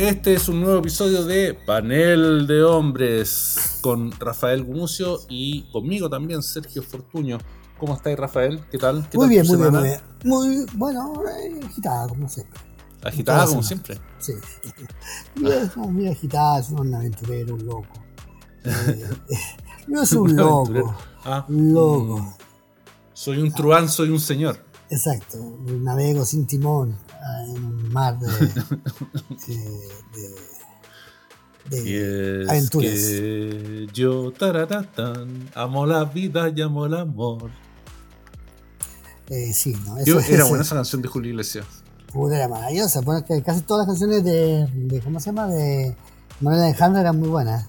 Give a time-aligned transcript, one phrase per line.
[0.00, 6.42] Este es un nuevo episodio de Panel de Hombres con Rafael Gumucio y conmigo también,
[6.42, 7.36] Sergio Fortuño.
[7.78, 8.64] ¿Cómo estáis, Rafael?
[8.70, 9.06] ¿Qué tal?
[9.10, 12.58] ¿Qué muy, tal bien, muy bien, muy bien, muy bueno, eh, agitada como siempre.
[13.02, 13.98] Agitada como siempre.
[14.18, 14.32] Sí.
[15.44, 17.92] Es como muy agitada, es un aventurero, un loco.
[18.64, 19.04] Eh,
[19.86, 20.96] yo soy un loco.
[21.26, 22.20] Ah, loco.
[22.20, 22.34] mm,
[23.12, 24.69] Soy un truán, soy un señor.
[24.90, 25.38] Exacto,
[25.80, 28.26] navego sin timón ah, en un mar de,
[29.46, 29.56] de,
[31.70, 31.94] de- Y
[32.42, 32.90] es aventuras.
[32.90, 37.50] que yo, tararatán, amo la vida y amo el amor.
[39.28, 39.96] eh, sí, ¿no?
[39.98, 41.66] Eso, Yo- era buena esa canción de Julio Iglesias.
[42.12, 43.00] puta, era maravillosa.
[43.02, 45.46] Bueno, que casi todas las canciones de, de ¿cómo se llama?
[45.46, 45.94] De
[46.40, 47.68] Manuel Alejandro eran muy buenas.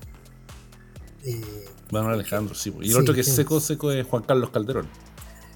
[1.24, 2.74] Eh, Manuel Alejandro, sí.
[2.82, 4.88] Y el Sí, otro que es seco, seco es Juan Carlos Calderón.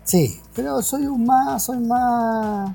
[0.05, 2.71] Sí, pero soy un más, soy más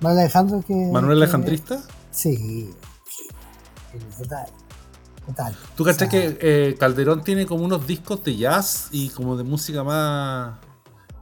[0.00, 0.74] Manuel Alejandro que...
[0.74, 1.82] Manuel que- Alejandrista.
[2.10, 2.70] Sí,
[3.06, 4.46] sí, total,
[5.26, 5.56] total.
[5.76, 9.36] ¿Tú cachai O sea, que eh, Calderón tiene como unos discos de jazz y como
[9.36, 10.58] de música más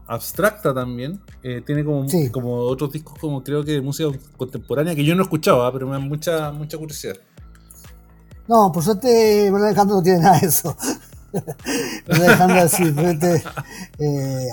[0.06, 1.20] abstracta también?
[1.42, 2.30] Eh, tiene como, Sí.
[2.30, 5.92] como otros discos como creo que de música contemporánea que yo no escuchaba, pero me
[5.94, 7.16] da mucha, mucha curiosidad.
[8.46, 10.74] No, por suerte Manuel Alejandro no tiene nada de eso.
[12.08, 13.42] Manuel Alejandro sí, por suerte,
[13.98, 14.46] eh,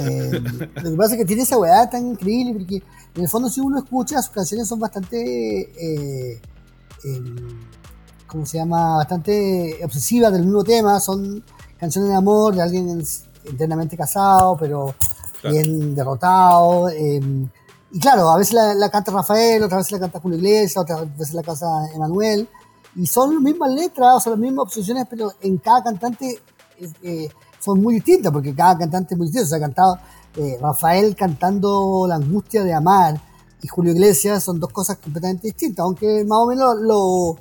[0.00, 0.42] eh,
[0.82, 2.82] lo que pasa es que tiene esa weá tan increíble porque
[3.14, 6.40] en el fondo si uno escucha sus canciones son bastante eh,
[7.04, 7.36] em,
[8.26, 8.96] ¿cómo se llama?
[8.96, 11.42] bastante obsesivas del mismo tema, son
[11.78, 13.02] canciones de amor de alguien
[13.50, 14.94] internamente casado, pero
[15.40, 15.54] Claro.
[15.56, 16.88] bien derrotado.
[16.90, 17.48] em,
[17.92, 21.16] y claro, a veces la, la canta Rafael, otras veces la canta Julio Iglesias, otras
[21.16, 22.48] veces la canta Emanuel.
[22.96, 26.40] Y son las mismas letras, o sea, las mismas obsesiones, pero en cada cantante
[27.02, 27.28] eh,
[27.76, 29.46] muy distintas, porque cada cantante es muy distinto.
[29.46, 29.98] O sea, ha cantado
[30.36, 33.20] eh, Rafael cantando La angustia de amar
[33.62, 37.36] y Julio Iglesias son dos cosas completamente distintas, aunque más o menos lo-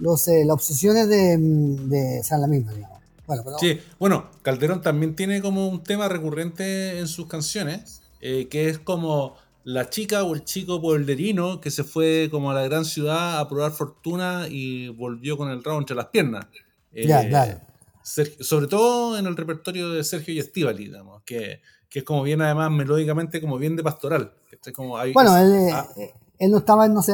[0.00, 2.98] los, eh, las obsesiones de, de sean las mismas, digamos.
[3.26, 8.48] Bueno, pero Sí, bueno, Calderón también tiene como un tema recurrente en sus canciones, eh,
[8.48, 12.62] que es como la chica o el chico pueblerino que se fue como a la
[12.64, 16.46] gran ciudad a probar fortuna y volvió con el rabo entre las piernas.
[16.92, 17.60] Eh, Ya, claro.
[18.04, 22.22] Sergio- sobre todo en el repertorio de Sergio y Estíbali, digamos, que, que es como
[22.22, 24.34] bien además melódicamente como bien de pastoral.
[24.50, 27.12] que es como hay- bueno, él, eh, Ah, eh, él no estaba en No se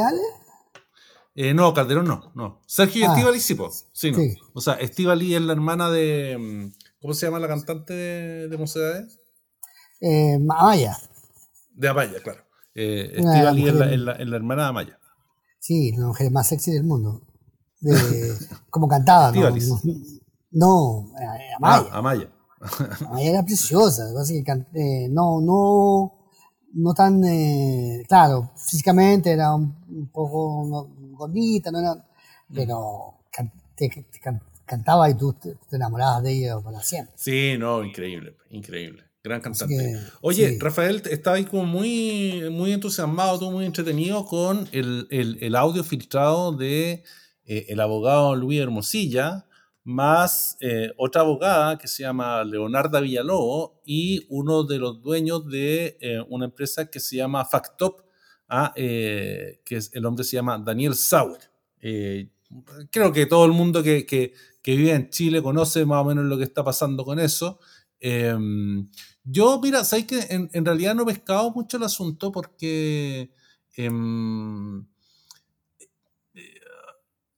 [1.37, 2.61] eh, no, Calderón no, no.
[2.67, 3.13] Sergio y Ah.
[3.15, 3.71] Estíbali sí, po.
[3.93, 4.19] Sí, no.
[4.19, 4.37] Sí.
[4.53, 6.37] O sea, Estíbali es la hermana de.
[6.39, 9.21] mm, ¿Cómo se llama la cantante de, de Mocedades?
[10.01, 10.99] Eh, Amaya.
[11.73, 12.43] De Amaya, claro.
[12.75, 14.99] Eh, Una Estíbali es la, es la- hermana de Amaya.
[15.61, 17.23] Sí, la mujer más sexy del mundo.
[17.81, 17.91] De,
[18.71, 19.55] como cantaba, ¿no?
[20.53, 21.89] No, eh, Amaya.
[21.93, 22.29] Ah, Amaya.
[23.09, 24.05] Amaya era preciosa.
[24.05, 26.13] lo que pasa es que can- eh, no, no,
[26.75, 32.05] no tan, eh, claro, físicamente era un, un poco no, gordita, no era,
[32.53, 37.15] pero can- te- te can- cantaba y tú te, te enamorabas de ella para siempre.
[37.17, 39.05] Sí, no, increíble, increíble.
[39.23, 39.77] Gran cantante.
[39.77, 40.59] que, Oye, sí.
[40.59, 45.85] Rafael, estaba ahí como muy, muy entusiasmado, tú muy entretenido con el, el- el audio
[45.85, 47.05] filtrado de
[47.45, 49.45] eh, el abogado Luis Hermosilla,
[49.91, 55.99] más eh, otra abogada que se llama Leonarda Villalobos y uno de los dueños de
[56.01, 58.03] eh, una empresa que se llama Factop,
[58.49, 61.41] ah, eh, que el hombre se llama Daniel Sauer.
[62.91, 64.33] Creo que todo el mundo que, que-
[64.65, 67.59] vive en Chile conoce más o menos lo que está pasando con eso.
[67.99, 68.89] Em,
[69.25, 73.31] yo, mira, sabes que en, en realidad no he pescado mucho el asunto porque.
[73.77, 74.85] em,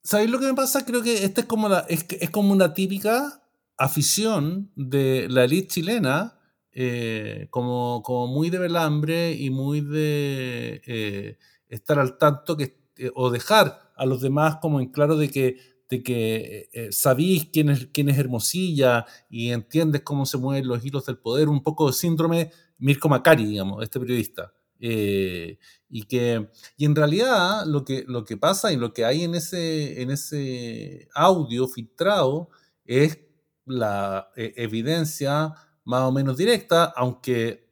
[0.05, 0.85] ¿Sabéis lo que me pasa?
[0.85, 3.43] Creo que esta es como, es, es como una típica
[3.77, 6.39] afición de la elite chilena,
[6.73, 13.11] eh, como, como muy de velambre y muy de eh, estar al tanto que, eh,
[13.15, 15.59] o dejar a los demás como en claro de que,
[15.89, 21.07] de que sabéis quién es, quién es Hermosilla y entiendes cómo se mueven los hilos
[21.07, 24.53] del poder, un poco de síndrome Mirko Macari, digamos, este periodista.
[24.85, 25.59] Eh,
[25.89, 29.37] y que y en realidad lo que, lo que pasa y lo que hay en
[29.37, 32.49] ese, en ese audio filtrado
[32.85, 33.21] es
[33.65, 37.69] la eh, evidencia más o menos directa, aunque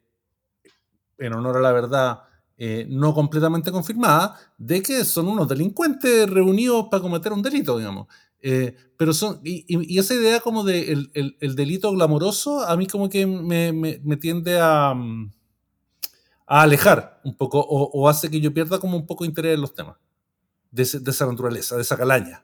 [1.19, 2.21] en honor a la verdad
[2.57, 8.07] eh, no completamente confirmada, de que son unos delincuentes reunidos para cometer un delito, digamos.
[8.97, 13.09] Pero son, y, esa idea como de el, el- el delito glamoroso, a mí como
[13.09, 15.31] que me, me- me tiende a, mm,
[16.51, 19.63] a alejar un poco o, o hace que yo pierda como un poco interés en
[19.63, 19.97] los temas
[20.73, 22.43] de, ese- de esa naturaleza, de esa calaña.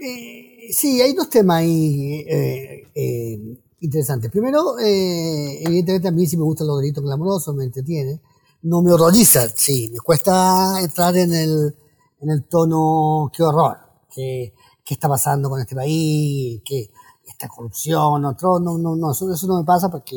[0.00, 4.30] Eh, sí, hay dos temas ahí eh, eh, interesantes.
[4.30, 8.20] Primero, eh, evidentemente a mí sí me gustan los delitos glamorosos, me entretiene.
[8.62, 11.74] No me horroriza, sí, me cuesta entrar en el,
[12.20, 13.76] en el tono, qué horror.
[14.14, 14.52] qué,
[14.84, 16.90] qué está pasando con este país, qué
[17.26, 20.16] esta corrupción, otro, no, no, no, eso, eso no me pasa porque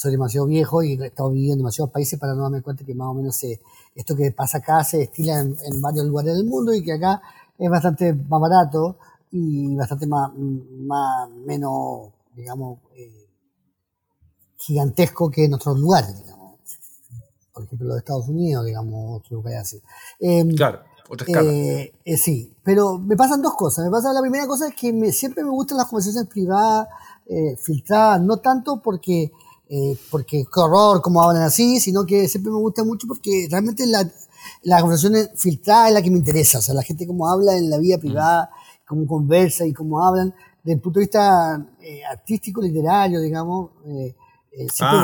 [0.00, 2.94] soy demasiado viejo y he estado viviendo en demasiados países para no darme cuenta que
[2.94, 3.38] más o menos
[3.94, 7.20] esto que pasa acá se estila en, varios lugares del mundo y que acá
[7.58, 8.96] es bastante más barato
[9.30, 13.28] y bastante más, más menos, digamos, eh,
[14.56, 16.56] gigantesco que en otros lugares, digamos.
[17.52, 19.82] Por ejemplo, los Estados Unidos, digamos, otros lugares así.
[20.18, 20.80] Em, claro.
[21.10, 23.84] Otra eh, eh, sí, pero me pasan dos cosas.
[23.84, 26.88] Me pasa la primera cosa es que me, siempre me gustan las conversaciones privadas,
[27.26, 29.32] eh, filtradas, no tanto porque,
[29.70, 33.86] eh, porque qué horror cómo hablan así, sino que siempre me gusta mucho porque realmente
[33.86, 34.06] la,
[34.64, 36.58] la conversación filtrada es la que me interesa.
[36.58, 38.50] O sea, la gente cómo habla en la vida privada,
[38.86, 41.54] cómo conversa y cómo hablan, desde el punto de vista
[42.10, 43.70] artístico, literario, digamos.
[44.68, 44.98] siempre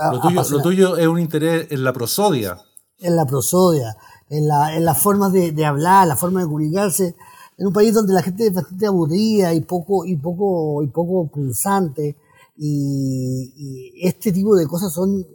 [0.00, 2.58] ah, lo, tuyo, lo tuyo es un interés en la prosodia.
[3.00, 3.96] En la prosodia
[4.32, 7.14] en, la, en las formas de, de, hablar, la forma de comunicarse,
[7.58, 11.26] en un país donde la gente es bastante aburrida y poco, y poco, y poco
[11.26, 12.16] pulsante,
[12.56, 15.26] y, este tipo de cosas son,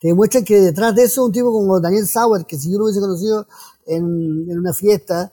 [0.00, 2.84] te demuestran que detrás de eso un tipo como Daniel Sauer, que si yo lo
[2.84, 3.46] hubiese conocido
[3.86, 5.32] en, en una fiesta,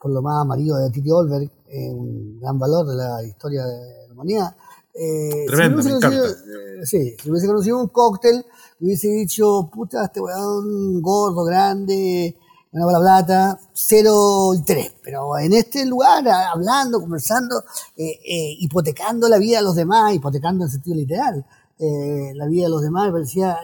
[0.00, 1.50] por lo más amarillo de Titi Olberg,
[1.92, 4.56] un gran valor de la historia de la humanidad,
[4.94, 8.44] eh, Tremendo, si me eh, sí, si hubiese conocido un cóctel,
[8.78, 12.36] hubiese dicho, puta, este weón gordo, grande,
[12.72, 14.92] una plata, cero interés.
[15.02, 17.62] Pero en este lugar, hablando, conversando,
[17.96, 21.46] eh, eh, hipotecando la vida de los demás, hipotecando en sentido literal,
[21.78, 23.58] eh, la vida de los demás, me parecía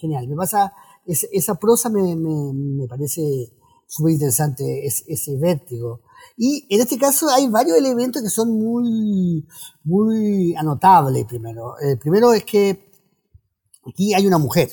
[0.00, 0.26] genial.
[0.28, 0.72] Me pasa,
[1.06, 3.52] esa prosa me, me, me parece
[3.86, 6.00] súper interesante, ese vértigo.
[6.36, 9.46] Y en este caso hay varios elementos que son muy,
[9.84, 11.78] muy anotables primero.
[11.78, 12.88] El primero es que
[13.88, 14.70] Aquí hay una mujer.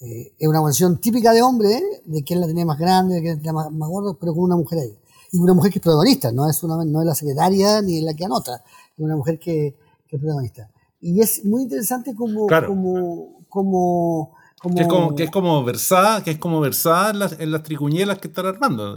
[0.00, 3.34] Eh, es una canción típica de hombre, de quién la tenía más grande, de quién
[3.34, 4.98] la tenía más, más gordo, pero con una mujer ahí.
[5.32, 8.04] Y una mujer que es protagonista, no es, una, no es la secretaria ni es
[8.04, 8.62] la que anota,
[8.96, 9.76] es una mujer que,
[10.06, 10.70] que es protagonista.
[11.00, 16.22] Y es muy interesante como, como, como, como, que es como, que es como versada,
[16.22, 18.94] que es como versada en las, en las tricuñelas que están armando.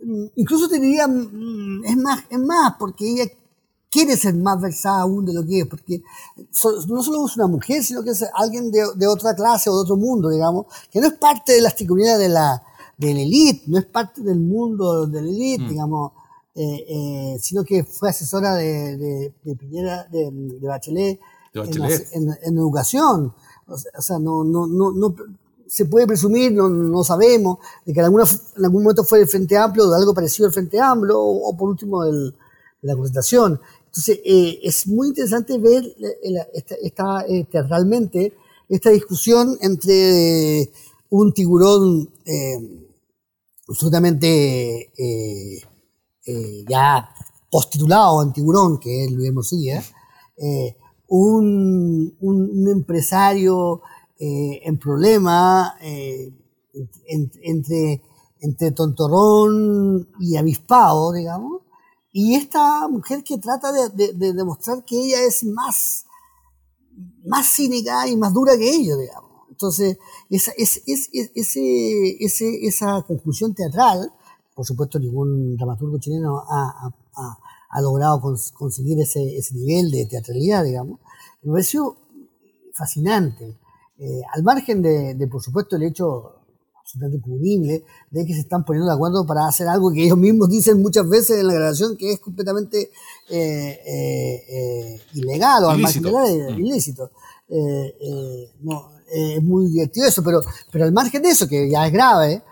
[0.00, 3.24] Mm, incluso te diría, mm, es más, es más, porque ella
[3.90, 6.02] quiere ser más versada aún de lo que es, porque
[6.88, 9.80] no solo es una mujer, sino que es alguien de, de, otra clase o de
[9.80, 12.62] otro mundo, digamos, que no es parte de las triconías de la,
[12.96, 15.68] de la elite, no es parte del mundo de la elite, mm.
[15.68, 16.12] digamos,
[16.54, 20.30] eh, eh, sino que fue asesora de, de, de Piñera, de,
[20.62, 21.20] Bachelet,
[21.54, 23.34] En, en, educación.
[23.66, 25.14] O sea, no, no, no, no
[25.66, 28.24] se puede presumir, no, no sabemos, de que en, alguna,
[28.56, 31.48] en algún momento fue el Frente Amplio o de algo parecido al Frente Amplio, o,
[31.50, 32.34] o por último el,
[32.82, 33.60] la concentración.
[33.86, 35.84] Entonces, eh, es muy interesante ver
[36.52, 38.34] esta, esta, este, realmente
[38.68, 40.70] esta discusión entre
[41.08, 42.58] un tiburón eh,
[43.68, 45.62] absolutamente eh,
[46.68, 47.08] ya
[47.50, 49.82] postitulado en tiburón, que es Luis Mosilla,
[51.08, 53.80] un, un, empresario
[54.18, 55.74] en problema
[57.06, 58.02] entre,
[58.40, 61.62] entre tontorrón y avispado, digamos,
[62.18, 66.06] y esta mujer que trata de, demostrar que ella es más,
[67.26, 69.30] más cínica y más dura que ellos, digamos.
[69.50, 69.98] Entonces,
[70.30, 74.10] esa, es, es, ese, esa conclusión teatral,
[74.54, 76.90] por supuesto ningún dramaturgo chileno ha,
[77.68, 78.22] ha, logrado
[78.54, 81.00] conseguir ese, ese, nivel de teatralidad, digamos,
[81.42, 81.98] me pareció
[82.72, 83.58] fascinante.
[83.98, 86.35] Eh, al margen de, de, por supuesto, el hecho
[86.86, 90.48] absolutamente punible, de que se están poniendo de acuerdo para hacer algo que ellos mismos
[90.48, 92.90] dicen muchas veces en la grabación que es completamente
[93.28, 96.08] eh, eh, eh ilegal o ilícito.
[96.08, 96.60] al margen mm.
[96.60, 97.10] ilícito.
[97.48, 100.40] Eh, eh, no, es muy divertido eso, pero,
[100.70, 102.42] pero al margen de eso, que ya es grave,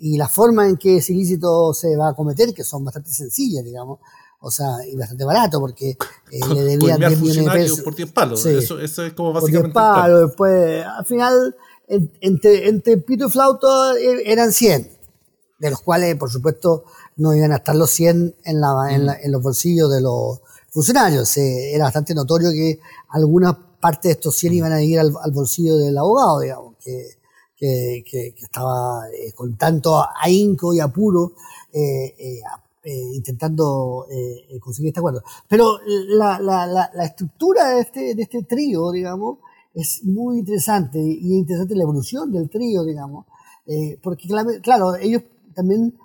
[0.00, 3.64] y la forma en que ese ilícito se va a cometer, que son bastante sencillas,
[3.64, 4.00] digamos,
[4.40, 5.96] o sea, y bastante barato, porque
[6.30, 7.80] le debían 10 millones de pesos.
[7.80, 9.72] Por 10 palos, eso, eso, es como básicamente.
[9.72, 11.56] Por 10 palos, después, al final
[11.88, 14.90] entre, entre pito y flauto eh, eran 100,
[15.58, 16.84] de los cuales, por supuesto,
[17.16, 21.36] no iban a estar los 100 en, la, en, los bolsillos de los funcionarios.
[21.36, 25.96] era bastante notorio que algunas partes de estos 100 iban a ir al, bolsillo del
[25.96, 27.18] abogado, digamos, que,
[27.56, 31.34] que, que, estaba eh, con tanto ahínco y apuro
[31.72, 32.40] eh,
[33.14, 34.06] intentando
[34.60, 35.22] conseguir este acuerdo.
[35.48, 39.38] Pero la, la, la, la estructura de este, de este trío, digamos,
[39.74, 43.26] es muy interesante y es interesante la evolución del trío, digamos,
[43.66, 44.28] eh, porque
[44.62, 45.22] claro, ellos
[45.54, 45.98] también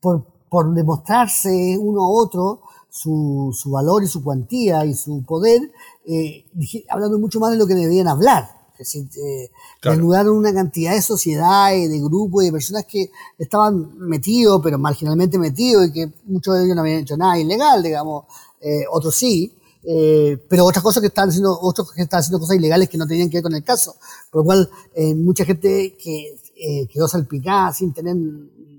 [0.00, 5.70] por, por demostrarse uno a otro su, su, valor y su cuantía y su poder,
[6.06, 6.44] eh,
[6.88, 8.48] hablando mucho más de lo que debían hablar.
[8.76, 9.50] que si, eh,
[9.82, 15.36] desnudaron una cantidad de sociedades, de grupos y de personas que estaban metidos, pero marginalmente
[15.38, 18.26] metidos, y que muchos de ellos no habían hecho nada ilegal, digamos,
[18.60, 22.56] eh, otros sí, eh, pero otras cosas que estaban haciendo, otros que estaban haciendo cosas
[22.56, 23.94] ilegales que no tenían que ver con el caso,
[24.30, 28.16] por lo cual eh, mucha gente que eh, quedó salpicada sin tener,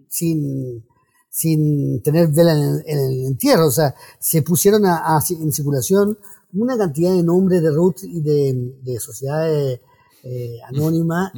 [0.09, 0.83] sin,
[1.29, 5.51] sin tener vela en el, en el entierro, o sea, se pusieron a, a- en
[5.51, 6.17] circulación
[6.53, 9.79] una cantidad de nombres de Ruth y de, de sociedades
[10.67, 11.31] anónimas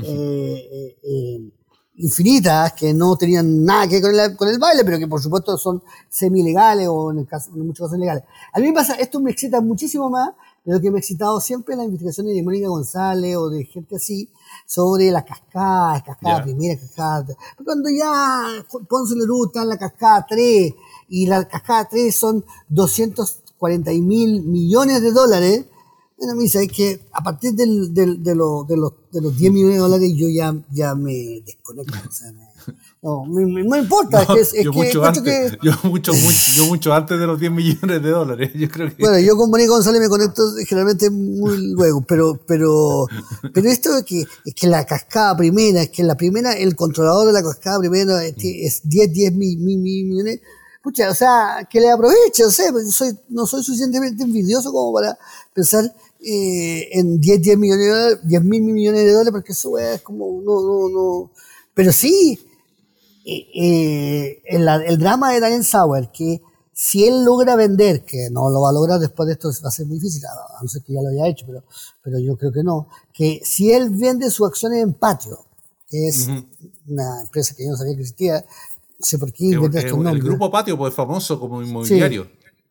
[1.95, 5.21] infinitas que no tenían nada que ver con el, con el baile, pero que por
[5.21, 8.23] supuesto son semi-legales o en, el caso, en muchos casos legales.
[8.53, 10.29] A mí me pasa, esto me excita muchísimo más
[10.63, 13.95] de lo que me ha excitado siempre las investigaciones de Mónica González o de gente
[13.97, 14.29] así
[14.65, 16.43] sobre las cascadas, cascada Ya.
[16.43, 17.25] primera, cascada.
[17.25, 18.43] pero Cuando ya
[18.87, 20.73] Ponce Lerú está en la cascada 3
[21.09, 25.65] y la cascada 3 son 240 mil millones de dólares,
[26.21, 29.51] bueno, me dice que a partir del, del- de, lo- de los, de los 10
[29.51, 31.93] millones de dólares yo ya, ya me desconecto.
[32.07, 32.51] o sea, me-
[33.01, 35.71] no, me, me- no importa, es que, es, es yo, que mucho antes, que- yo,
[35.83, 38.51] mucho, mucho, yo mucho antes de los 10 millones de dólares.
[38.53, 39.01] Yo creo que.
[39.01, 43.07] Bueno, yo con Mónica González me conecto generalmente muy luego, pero, pero,
[43.51, 47.25] pero esto es que, es que la cascada primera, es que la primera, el controlador
[47.25, 50.39] de la cascada primera es, es 10, 10 mil, mil, mil millones.
[50.83, 55.15] Pucha, o sea, que le aproveche, o sea, soy, no soy suficientemente envidioso como para
[55.53, 59.77] pensar eh, en 10, 10 millones de dólares, 10 mil millones de dólares, porque eso
[59.77, 61.31] es como, no, no, no.
[61.73, 62.39] Pero sí,
[63.25, 66.41] eh, eh, el, el drama de Daniel Sauer, que
[66.73, 69.71] si él logra vender, que no lo va a lograr después de esto, va a
[69.71, 71.63] ser muy difícil, a no ser que ya lo haya hecho, pero,
[72.03, 75.45] pero yo creo que no, que si él vende sus acciones en Patio,
[75.89, 76.27] que es
[76.87, 80.23] una empresa que yo no sabía que existía, no sé por qué estos el nombres.
[80.23, 82.27] grupo Patio pues, es famoso como inmobiliario.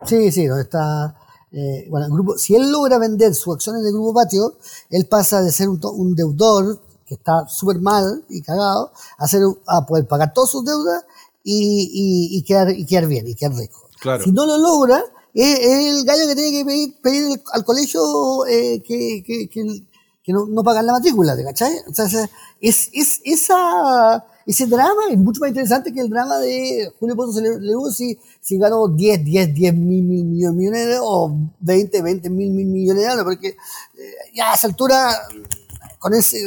[0.06, 1.14] Sí, sí, donde está.
[1.52, 4.54] Eh, bueno, el grupo, si él logra vender sus acciones del Grupo Patio,
[4.90, 9.26] él pasa de ser un, to- un deudor que está súper mal y cagado a,
[9.26, 11.04] ser, a poder pagar todas sus deudas
[11.42, 13.88] y, y, y quedar, y quedar bien y quedar rico.
[14.00, 14.22] Claro.
[14.22, 15.02] Si no lo logra,
[15.34, 19.82] es, es el gallo que tiene que pedir, pedir al colegio eh, que, que, que,
[20.22, 21.72] que no, no pagan la matrícula, ¿te cachai?
[21.88, 22.06] O sea,
[22.60, 27.60] es, es, esa, ese drama es mucho más interesante que el drama de Julio Le-
[27.60, 32.50] León si, si ganó 10, 10, 10 mil, mil millones, de- o 20, 20 mil,
[32.50, 35.14] mil millones de dólares, porque eh, ya a esa altura,
[35.98, 36.38] con ese,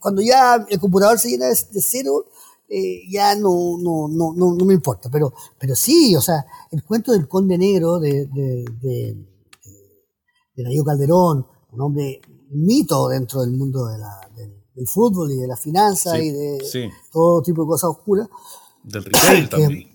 [0.00, 2.26] cuando ya el computador se llena de, cero,
[2.68, 5.08] eh, ya no, no, no, no, me importa.
[5.10, 9.16] Pero, pero sí, o sea, el cuento del conde negro de, de, de,
[10.84, 14.20] Calderón, un hombre mito dentro del mundo de la,
[14.76, 16.88] del fútbol y de la finanza Sí, y de sí.
[17.12, 18.28] todo tipo de cosas oscuras,
[18.84, 19.90] Del retail también.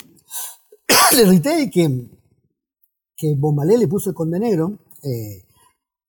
[1.16, 2.10] le retail que,
[3.16, 5.44] que Bombalé le puso el conde negro, eh,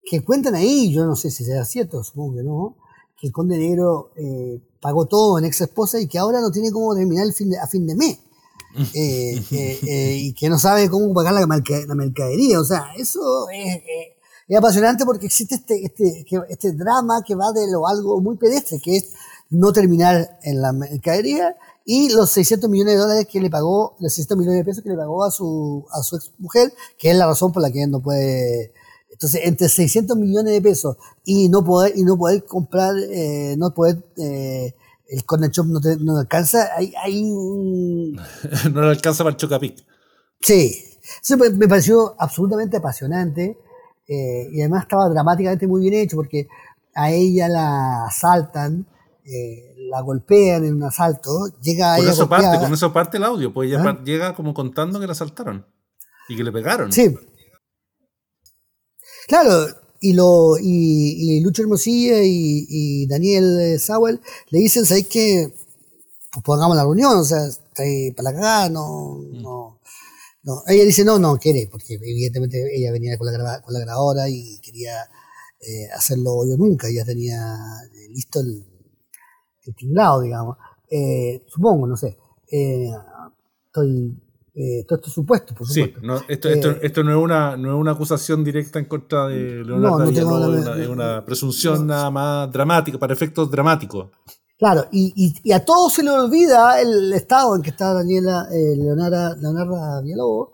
[0.03, 2.77] que cuentan ahí, yo no sé si será cierto, supongo que no,
[3.21, 6.73] que el conde negro eh, pagó todo en ex esposa y que ahora no tiene
[6.73, 8.19] cómo terminar el fin de, a fin de mes.
[8.95, 12.59] Eh, eh, eh, y que no sabe cómo pagar la, merca- la mercadería.
[12.59, 13.83] O sea, eso es,
[14.49, 18.81] es apasionante porque existe este, este, este drama que va de lo algo muy pedestre,
[18.83, 19.13] que es
[19.51, 24.13] no terminar en la mercadería y los 600 millones de dólares que le pagó, los
[24.13, 27.17] 600 millones de pesos que le pagó a su, a su ex mujer, que es
[27.17, 28.73] la razón por la que él no puede.
[29.11, 33.75] Entonces, entre 600 millones de pesos y no poder, y no poder comprar, eh, no
[33.75, 34.75] poder, eh,
[35.09, 38.13] el corner shop no, te, no alcanza, hay, hay un,
[38.73, 39.85] no le alcanza para el Chocapic.
[40.41, 40.75] Sí,
[41.23, 43.59] eso me, me pareció absolutamente apasionante
[44.09, 46.49] eh, y además estaba dramáticamente muy bien hecho porque
[46.95, 48.87] a ella la asaltan,
[49.25, 52.65] eh, la golpean en un asalto, llega a Con ella eso parte, golpeada.
[52.67, 54.03] con eso parte el audio, pues ella ¿Ah?
[54.05, 55.67] llega como contando que la asaltaron
[56.29, 56.93] y que le pegaron.
[56.93, 57.15] Sí.
[59.29, 59.67] Claro,
[60.01, 65.53] y, lo, y, y Lucho Hermosilla y, y Daniel Sauer le dicen, ¿sabes qué?
[66.33, 69.79] Pues pongamos la reunión, o sea, está ahí para la cagada, no, no,
[70.45, 70.63] no.
[70.67, 74.29] Ella dice, no, no quiere, porque evidentemente ella venía con la, graba- con la grabadora
[74.29, 74.95] y quería
[75.61, 77.55] eh, hacerlo yo nunca, ya tenía
[77.95, 78.65] eh, listo el,
[79.65, 80.57] el tinglado, digamos.
[80.91, 82.19] Eh, supongo, no sé.
[82.51, 82.91] Eh,
[83.67, 84.15] estoy,
[84.55, 86.01] eh, todo esto es supuesto, por Sí, supuesto.
[86.07, 89.29] no, esto, esto, Eh, esto no, es una, no es una acusación directa en contra
[89.29, 94.11] de Leonardo no una, es una presunción nada más dramática, para efectos dramáticos.
[94.63, 98.47] Claro, y, y, y a todos se le olvida el estado en que está Daniela
[98.53, 100.51] eh, Leonara, Leonarda Villalobos,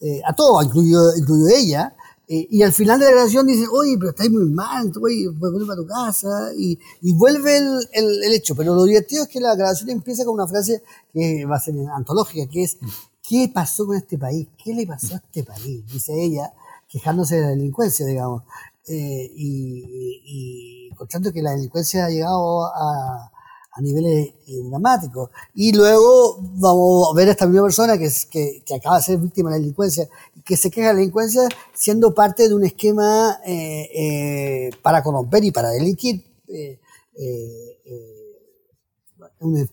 [0.00, 1.94] eh, a todos, incluido, incluido ella,
[2.28, 5.70] eh, y al final de la grabación dice, oye, pero estáis muy mal, oye, vuelve
[5.70, 7.58] a tu casa, y, y vuelve
[7.92, 8.54] el, hecho.
[8.56, 10.82] Pero lo divertido es que la grabación empieza con una frase
[11.12, 12.78] que va a ser antológica, que es,
[13.28, 14.48] ¿qué pasó con este país?
[14.64, 15.84] ¿Qué le pasó a este país?
[15.92, 16.54] Dice ella,
[16.88, 18.44] quejándose de la delincuencia, digamos.
[18.88, 23.30] eh, y, y, encontrando que la delincuencia ha llegado a,
[23.72, 25.30] a niveles eh, dramáticos.
[25.54, 29.50] Y luego vamos a ver a esta misma persona que, que, acaba de ser víctima
[29.50, 33.40] de la delincuencia y que se queja de la delincuencia siendo parte de un esquema
[33.46, 36.22] eh, eh, para corromper y para delinquir.
[36.48, 36.78] Eh,
[39.40, 39.68] un,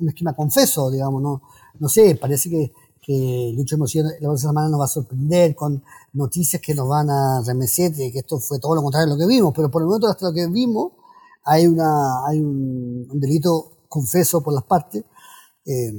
[0.00, 1.42] un, esquema confeso, digamos, no,
[1.78, 5.82] no sé, parece que, que Lucho Emoción la próxima semana nos va a sorprender con
[6.12, 9.32] noticias que nos van a remecer, que esto fue todo lo contrario de lo que
[9.32, 10.92] vimos, pero por el momento hasta lo que vimos
[11.46, 15.04] hay, una, hay un, delito confeso por las partes
[15.64, 15.92] eh,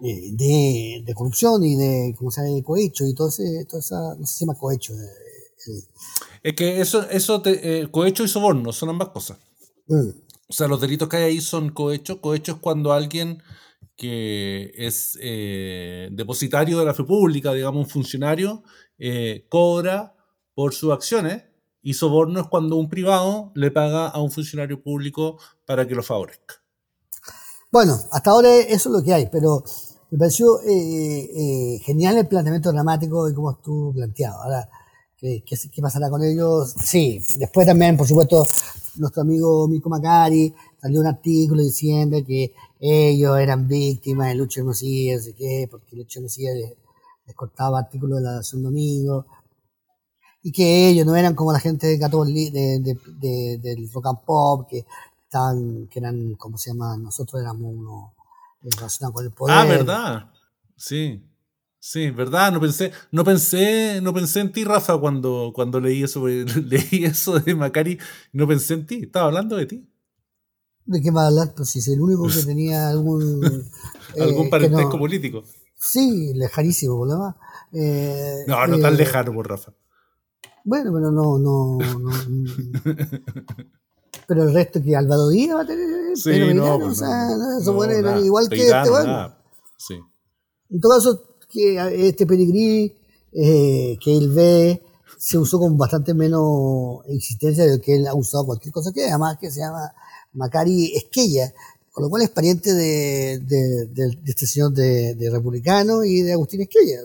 [0.00, 3.80] eh, de, de, corrupción y de, ¿cómo se llama?, de cohecho y todo ese, toda
[3.80, 4.92] esa, no sé si se llama cohecho.
[4.92, 5.82] Eh,
[6.42, 9.38] es que eso, eso te, cohecho y soborno son ambas cosas.
[9.86, 10.10] Mm.
[10.48, 12.20] O sea, los delitos que hay ahí son cohecho.
[12.20, 13.42] Cohecho es cuando alguien
[13.96, 15.16] que es
[16.12, 18.62] depositario de la fe pública, digamos un funcionario,
[19.48, 20.14] cobra
[20.54, 21.44] por sus acciones
[21.84, 26.02] y soborno es cuando un privado le paga a un funcionario público para que lo
[26.02, 26.54] favorezca.
[27.70, 29.62] Bueno, hasta ahora eso es lo que hay, pero
[30.10, 34.42] me pareció eh, eh, genial el planteamiento dramático y cómo estuvo planteado.
[34.42, 34.66] Ahora,
[35.18, 35.42] ¿qué,
[35.82, 36.74] pasará con ellos?
[36.82, 38.46] Sí, después también, por supuesto,
[38.96, 45.16] nuestro amigo Mico Macari salió un artículo diciendo que ellos eran víctimas de Lucho Hermosilla,
[45.16, 46.72] no sé qué, porque Lucho Hermosilla les,
[47.26, 49.26] les cortaba artículos de la Nación Domingo
[50.44, 54.68] y que ellos no eran como la gente de, de, de, del rock and pop,
[54.68, 54.84] que,
[55.24, 56.98] estaban, que eran, como se llama?
[56.98, 58.12] Nosotros éramos uno
[58.62, 59.56] eh, relacionados con el poder.
[59.56, 60.30] Ah, verdad.
[60.76, 61.26] Sí.
[61.78, 66.26] Sí, verdad, no pensé, no pensé, no pensé en ti, Rafa, cuando, cuando leí eso,
[66.28, 67.98] leí eso de Macari,
[68.32, 69.88] no pensé en ti, estaba hablando de ti.
[70.84, 71.54] ¿De qué va a hablar?
[71.56, 73.42] Pues si es el único que tenía algún
[74.20, 75.42] algún eh, parentesco político.
[75.74, 77.34] Sí, lejanísimo, por lo demás.
[77.72, 79.72] Eh, no, no tan lejano, por Rafa.
[80.64, 82.54] Bueno, pero no, no, no.
[84.26, 86.16] pero el resto que Álvaro Díaz va a tener.
[86.16, 89.36] Sí, pero no, pues, o sea, no, eso igual que este, bueno.
[89.76, 89.98] Sí.
[90.70, 92.96] En todo caso, que este pedigrí
[93.32, 94.82] eh, que él ve
[95.18, 99.04] se usó con bastante menos existencia de lo que él ha usado cualquier cosa que
[99.04, 99.92] además que se llama
[100.32, 101.52] Macari Esquella,
[101.92, 106.32] con lo cual es pariente de, de, de, de este señor de, Republicano y de
[106.32, 107.00] Agustín Esquella.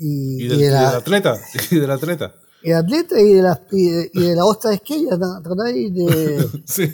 [0.00, 1.36] Y, del, de la, atleta.
[1.70, 2.34] Y del atleta.
[2.62, 6.48] Y del atleta y de la, y de, y de la Esquella, ¿te De...
[6.64, 6.92] sí.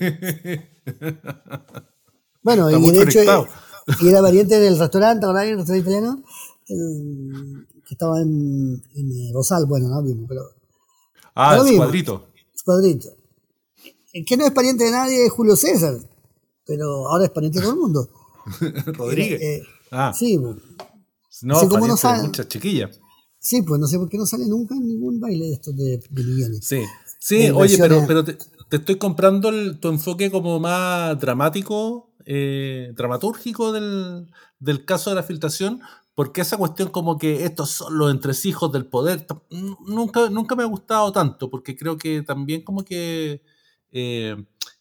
[2.42, 3.20] Bueno, y de hecho,
[4.00, 5.46] y era variante del restaurante, ¿verdad?
[5.46, 6.22] El restaurante italiano,
[6.68, 10.42] el, que estaba en, en, Rosal, bueno, no mismo, pero.
[11.34, 12.28] Ah, el cuadrito.
[12.64, 13.08] Cuadrito.
[14.12, 15.98] El que no es pariente de nadie es Julio César,
[16.66, 18.08] pero ahora es pariente de todo el mundo.
[18.86, 19.42] Rodríguez.
[19.42, 20.12] Eh, ah.
[20.14, 20.38] Sí,
[21.42, 23.00] no, sí, no sale, muchas chiquillas.
[23.38, 26.00] Sí, pues no sé por qué no sale nunca en ningún baile de estos de,
[26.10, 26.60] millones.
[26.62, 26.82] Sí,
[27.18, 28.38] sí, oye, pero, pero te,
[28.70, 35.22] estoy comprando el, tu enfoque como más dramático, eh, dramatúrgico del, del caso de la
[35.22, 35.82] filtración,
[36.14, 39.26] porque esa cuestión como que estos son los entresijos del poder,
[39.86, 43.42] nunca, nunca me ha gustado tanto, porque creo que también como que
[43.90, 44.36] eh,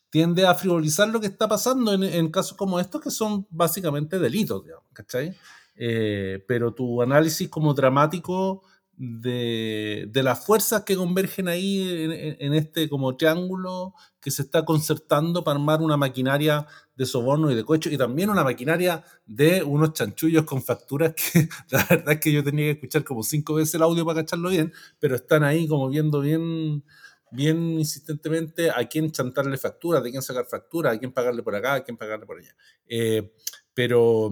[0.09, 4.19] tiende a frivolizar lo que está pasando en, en, casos como estos, que son básicamente
[4.19, 5.35] delitos, digamos, ¿cachai?
[5.75, 8.63] Eh, pero tu análisis como dramático
[8.95, 15.43] de, de, las fuerzas que convergen ahí en, este como triángulo que se está concertando
[15.43, 19.93] para armar una maquinaria de soborno y de cohecho y también una maquinaria de unos
[19.93, 23.73] chanchullos con facturas que la verdad es que yo tenía que escuchar como cinco veces
[23.75, 26.83] el audio para cacharlo bien, pero están ahí como viendo bien
[27.31, 31.73] bien insistentemente a quién chantarle facturas, de quién sacar facturas, a quién pagarle por acá,
[31.73, 32.55] a quién pagarle por allá.
[32.87, 33.33] Eh,
[33.73, 34.31] pero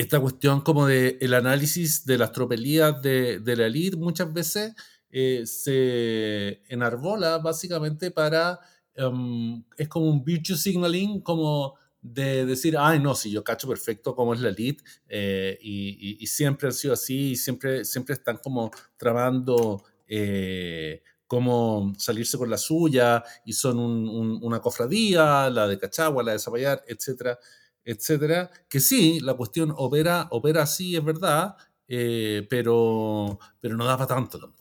[0.00, 4.74] esta cuestión como de el análisis de las tropelías de, de la elite muchas veces
[5.10, 8.60] eh, se enarbola básicamente para,
[8.96, 14.14] um, es como un virtue signaling, como de decir, ay no, si yo cacho perfecto
[14.14, 18.14] cómo es la elite eh, y, y, y, siempre han sido así y siempre, siempre
[18.14, 25.50] están como trabando eh, cómo salirse con la suya y son un, un, una cofradía,
[25.50, 27.38] la de Cachagua, la de Zapallar, etcétera
[27.84, 31.56] etcétera, que sí, la cuestión opera, opera así, es verdad,
[31.88, 34.60] eh, pero, pero no da para tanto tampoco.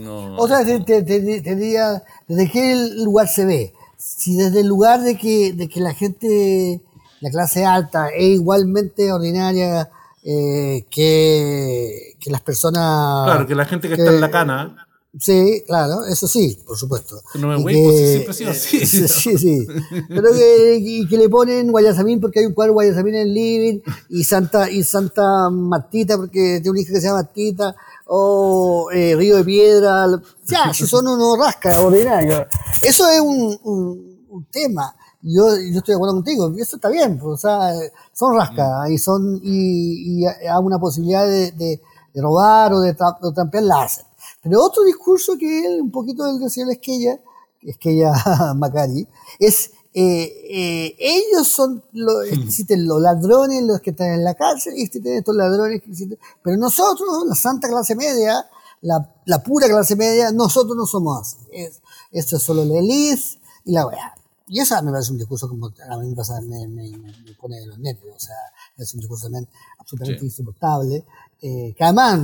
[0.00, 3.74] No, o sea, te, diría, ¿desde qué lugar se ve?
[3.98, 6.80] Si desde el lugar de que, de que la gente,
[7.20, 9.90] la clase alta, es igualmente ordinaria
[10.24, 13.24] eh, que, que las personas...
[13.26, 17.22] Claro, que la gente que está en la cana Sí, claro, eso sí, por supuesto.
[17.36, 18.86] No me pues siempre ha sido así.
[18.86, 19.66] Sí, sí.
[20.08, 24.22] Pero que, que le ponen Guayasamín porque hay un cuadro Guayasamín en el living y
[24.24, 27.74] Santa, y Santa Martita porque tiene una hija que se llama Martita.
[28.06, 30.06] o eh, Río de Piedra,
[30.44, 32.46] ya, si son unos rasca ordinarios.
[32.82, 34.94] Eso es un, un, tema.
[35.22, 37.72] Yo, yo estoy de acuerdo contigo, y eso está bien, pues, o sea,
[38.12, 41.80] son rascas y son y, y hay una posibilidad de, de,
[42.14, 44.07] robar o de, de trampear, la hacen.
[44.42, 47.20] Pero otro discurso que es un poquito del que señor Esquella,
[47.62, 48.12] Esquella
[48.56, 49.06] Macari,
[49.38, 54.74] es eh, eh, ellos son los, existen los ladrones, los que están en la cárcel,
[54.76, 56.18] existen estos ladrones que existen.
[56.42, 58.46] Pero nosotros, la santa clase media,
[58.82, 61.38] la, la pura clase media, nosotros no somos así.
[61.52, 61.80] Es,
[62.12, 64.14] esto es solo la elite y la weá.
[64.46, 66.90] Y esa me parece un discurso como a mí me, pasa, me, me,
[67.38, 68.16] pone de los nervios.
[68.16, 68.36] O sea,
[68.76, 69.46] es un discurso también
[69.78, 71.04] absolutamente insoportable.
[71.40, 72.18] Eh, que además,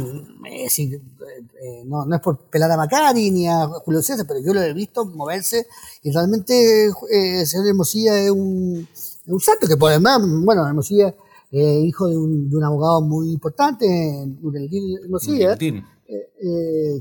[0.50, 4.52] eh, eh, no, no, es por pelar a Macari ni a Julio César, pero yo
[4.52, 5.68] lo he visto moverse
[6.02, 8.88] y realmente el señor Hermosilla es un,
[9.26, 11.14] un santo, que por además, bueno, Hermosilla
[11.52, 13.86] es hijo de un, de un, abogado muy importante,
[14.42, 15.84] Urelín Hermosilla, que,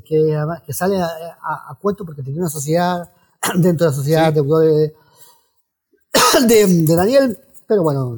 [0.05, 1.07] que sale a,
[1.41, 3.11] a, cuento porque tenía una sociedad,
[3.57, 4.93] dentro de la sociedad de,
[6.47, 8.15] de, de Daniel, pero bueno,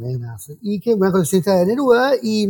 [0.62, 2.46] y que una coleccionista de Neruda y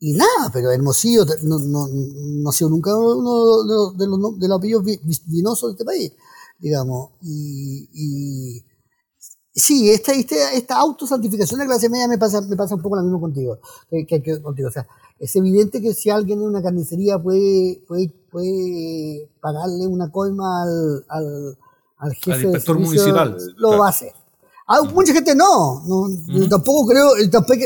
[0.00, 4.58] y nada, pero Hermosillo no, no, no ha sido nunca uno de los, de los,
[4.58, 4.84] apellidos
[5.26, 6.12] vinosos de este país,
[6.58, 7.10] digamos.
[7.22, 8.64] Y, y
[9.52, 12.96] sí, esta, esta, esta autosantificación de la clase media me pasa, me pasa un poco
[12.96, 13.58] lo mismo contigo,
[13.90, 14.68] que, que, contigo.
[14.68, 14.86] O sea,
[15.18, 21.04] es evidente que si alguien en una carnicería puede, puede, puede pagarle una coima al,
[21.08, 21.58] al,
[21.98, 24.12] al jefe al inspector municipal, lo va a hacer.
[24.70, 27.08] Ah, mucha gente no, no tampoco creo,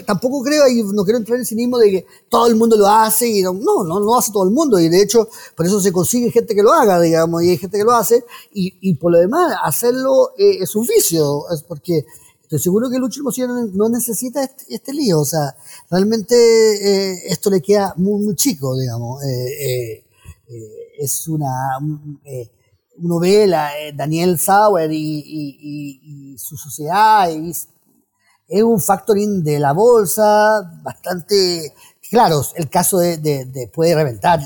[0.06, 2.86] tampoco, creo y no quiero entrar en el cinismo de que todo el mundo lo
[2.86, 5.80] hace y no, no, no lo hace todo el mundo y de hecho por eso
[5.80, 8.94] se consigue gente que lo haga, digamos, y hay gente que lo hace y, y
[8.94, 12.06] por lo demás hacerlo eh, es un vicio, es porque
[12.40, 15.56] estoy seguro que Lucho Hermosillo no, necesita este, este, lío, o sea,
[15.90, 20.04] realmente eh, esto le queda muy, muy chico, digamos, eh,
[21.00, 22.12] es una uno
[23.20, 30.60] ve la, eh, Daniel Sauer y, su sociedad, y es un factoring de la bolsa
[30.82, 31.74] bastante,
[32.10, 34.40] claro, el caso de, puede reventar,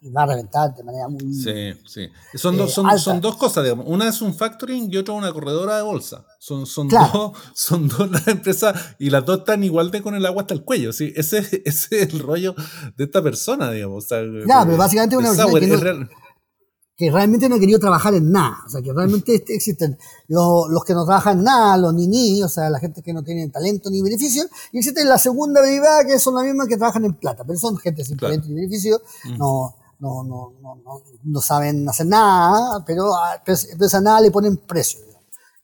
[0.00, 1.32] y va a reventar de manera muy...
[1.32, 2.08] Sí, sí.
[2.34, 3.86] Son, dos, son, son, dos cosas, digamos.
[3.88, 6.26] Una es un factoring y otra una corredora de bolsa.
[6.40, 10.26] Son, son, dos, son dos las empresas y las dos están igual de con el
[10.26, 10.92] agua hasta el cuello.
[10.92, 11.12] ¿sí?
[11.14, 12.56] Ese, ese es el rollo
[12.96, 14.04] de esta persona, digamos.
[14.04, 16.08] O sea, pero básicamente una persona que
[16.98, 20.84] realmente no he querido trabajar en nada, o sea, que realmente este, existen los, los
[20.84, 23.90] que no trabajan en nada, los ni o sea, la gente que no tiene talento
[23.90, 27.44] ni beneficio, y existe la segunda derivada que son las mismas que trabajan en plata,
[27.44, 29.00] pero son gente sin talento ni beneficio,
[29.38, 35.00] no, no, no, no, no, saben hacer nada, pero, a, a nada le ponen precio.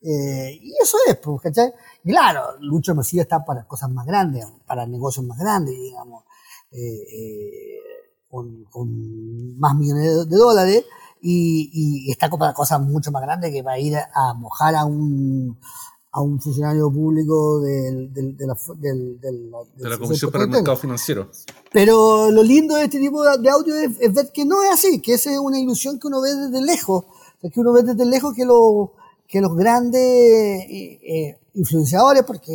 [0.01, 1.73] Eh, y eso es, pues, ¿cachai?
[2.05, 6.25] Claro, Lucho Mesías está para cosas más grandes, para negocios más grandes, digamos,
[6.71, 7.81] eh, eh,
[8.29, 10.85] con, más millones de dólares,
[11.21, 15.59] y, y está para cosas mucho más grandes que para ir a mojar a un,
[16.11, 20.77] a un funcionario público del, del, de, la, del, de la Comisión para el Mercado
[20.77, 21.31] Financiero.
[21.73, 25.15] Pero lo lindo de este tipo de audio es, ver que no es así, que
[25.15, 27.05] esa es una ilusión que uno ve desde lejos,
[27.41, 28.95] que uno ve desde lejos que, lo,
[29.27, 32.53] que los grandes eh, eh, influenciadores, porque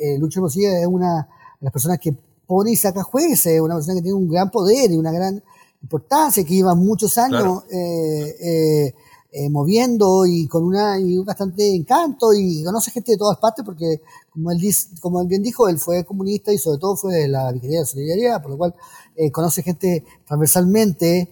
[0.00, 1.28] eh, Lucho Mosilla es una
[1.60, 4.90] de las personas que pone y saca jueces, una persona que tiene un gran poder
[4.90, 5.42] y una gran
[5.82, 8.94] importancia, que lleva muchos años eh, eh,
[9.32, 14.00] eh, moviendo y con una y bastante encanto y conoce gente de todas partes porque,
[14.30, 17.28] como él, dice, como él bien dijo, él fue comunista y sobre todo fue de
[17.28, 18.74] la Vicaría de Solidaridad, por lo cual
[19.32, 21.30] conoce gente transversalmente.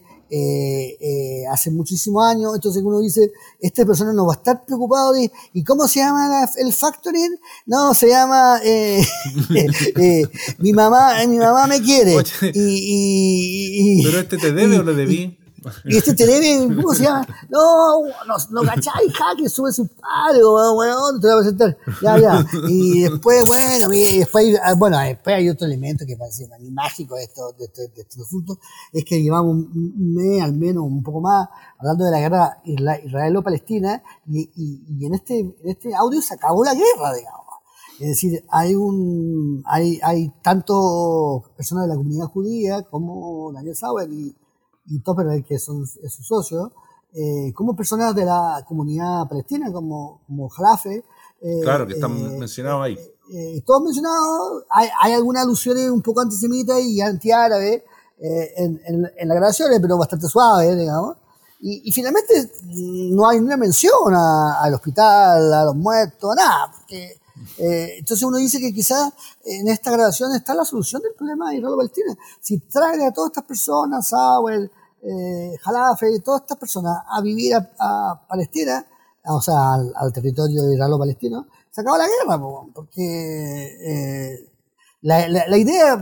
[1.51, 5.63] Hace muchísimos años, entonces uno dice, esta persona no va a estar preocupado de, ¿y
[5.63, 7.37] cómo se llama el factoring?
[7.65, 8.59] No, se llama,
[10.59, 12.15] mi mamá, mi mamá me quiere.
[12.53, 15.40] y, ¿Pero este te debe o le debí?
[15.85, 17.27] Y este te debe, ¿cómo se llama?
[17.49, 18.03] No,
[18.49, 21.77] no, cachai, que sube su padre, weón, te voy a presentar.
[22.01, 22.45] Ya, ya.
[22.67, 27.55] Y después, bueno, después, ah, bueno, después hay otro elemento que parece mágico de estos
[27.57, 28.57] de esto, de este asuntos,
[28.91, 31.47] es que llevamos un mes, al menos, un poco más,
[31.77, 36.63] hablando de la guerra israelo-palestina, y, y, y, en, este, en este audio se acabó
[36.63, 37.41] la guerra, digamos.
[37.99, 44.11] Es decir, hay un hay, hay tanto personas de la comunidad judía como Daniel Sauer
[44.11, 44.35] y,
[44.91, 46.71] y Topper, que son es su socio,
[47.13, 51.03] eh, como personas de la comunidad palestina, como, como Jalafe.
[51.41, 52.97] Eh, claro, que están eh, mencionados ahí.
[53.65, 57.83] todos mencionados, hay, hay algunas alusiones un poco antisemitas y antiárabes
[58.19, 61.17] en, en, en, las grabaciones, pero bastante suaves, digamos.
[61.59, 67.21] Y, y, finalmente no hay una mención al hospital, a los muertos, nada, porque
[67.57, 69.13] Eh, entonces uno dice que quizás
[69.45, 72.15] en esta grabación está la solución del problema de Israel-Palestina.
[72.39, 74.71] Si trae a todas estas personas, Sauer,
[75.03, 78.85] eh, Jalafe, todas estas personas a vivir a, Palestina,
[79.25, 82.41] o sea, al, territorio israelo-palestino, se acaba la guerra,
[82.73, 83.01] porque
[83.81, 84.49] eh,
[85.01, 86.01] la, la, idea,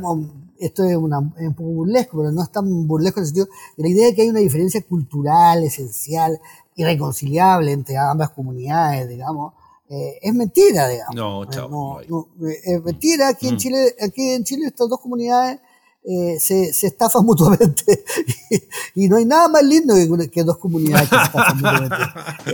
[0.57, 3.83] esto es, una, un poco burlesco, pero no es tan burlesco en el sentido de
[3.83, 6.39] la idea de que hay una diferencia cultural esencial,
[6.75, 9.53] irreconciliable entre ambas comunidades, digamos,
[9.89, 11.15] eh, es mentira, digamos.
[11.15, 11.99] No, chao.
[12.01, 13.29] es mentira.
[13.29, 13.57] Aquí en mm.
[13.57, 15.59] Chile, aquí en Chile estas dos comunidades
[16.03, 18.03] eh, se, se, estafan mutuamente.
[18.95, 19.93] y no hay nada más lindo
[20.31, 21.95] que, dos comunidades que se estafan mutuamente.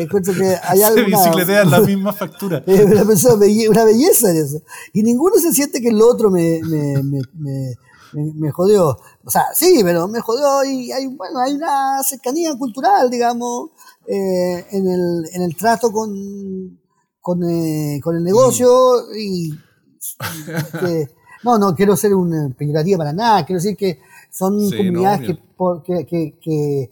[0.02, 2.64] Encuentro que hay se bicicletean la misma factura.
[2.66, 4.62] una, una, belleza en eso.
[4.94, 7.76] Y ninguno se siente que el otro me, me, me,
[8.14, 8.98] me, jodió.
[9.24, 13.70] O sea, sí, pero me jodió y hay, bueno, hay una cercanía cultural, digamos,
[14.08, 16.80] eh, en, el, en el trato con,
[17.22, 19.52] con, eh, con el negocio y
[20.80, 21.08] que,
[21.46, 24.00] no, no quiero ser un peyorativo para nada, quiero decir que
[24.32, 25.38] son comunidades
[25.86, 26.92] que, que, que,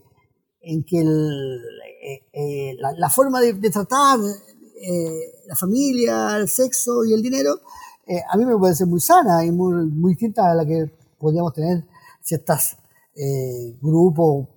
[0.61, 7.23] en que eh, eh, la, forma de, tratar eh, la familia, el sexo y el
[7.23, 7.59] dinero,
[8.31, 11.83] a mí me parece muy sana y muy, muy distinta a la que podríamos tener
[12.21, 12.77] ciertos
[13.81, 14.47] grupos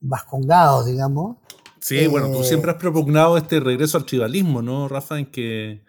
[0.00, 1.36] vascongados, digamos.
[1.80, 5.18] Sí, bueno, tú siempre has propugnado este regreso al tribalismo, ¿no, Rafa?
[5.18, 5.82] En que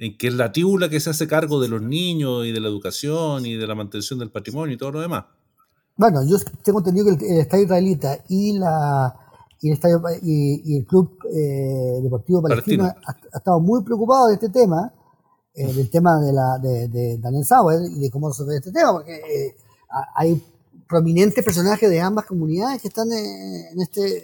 [0.00, 2.68] en que es la tíbula que se hace cargo de los niños y de la
[2.68, 5.26] educación y de la mantención del patrimonio y todo lo demás.
[5.94, 9.14] Bueno, yo tengo entendido que el, Estado israelita y la
[9.60, 9.78] y el,
[10.22, 14.90] y, el Club eh, Deportivo Palestino, Ha, estado muy preocupado de este tema,
[15.54, 19.16] eh, del tema de, la, de, Daniel Sauer y de cómo resolver este tema, porque
[19.16, 19.54] eh,
[20.16, 20.42] hay
[20.88, 24.22] prominentes personajes de ambas comunidades que están en este,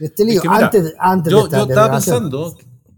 [0.00, 0.42] este lío.
[0.50, 2.54] antes, antes yo, de yo estaba pensando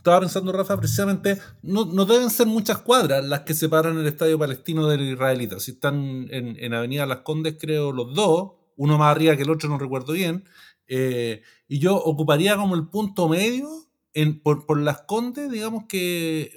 [0.07, 4.39] estaba pensando, Rafa, precisamente, no, no, deben ser muchas cuadras las que separan el estadio
[4.39, 5.59] palestino del israelita.
[5.59, 9.51] Si están en, en Avenida Las Condes, creo, los dos, uno más arriba que el
[9.51, 10.45] otro, no recuerdo bien.
[10.87, 13.69] Eh, y yo ocuparía como el punto medio
[14.15, 16.55] en, por, por Las Condes, digamos que,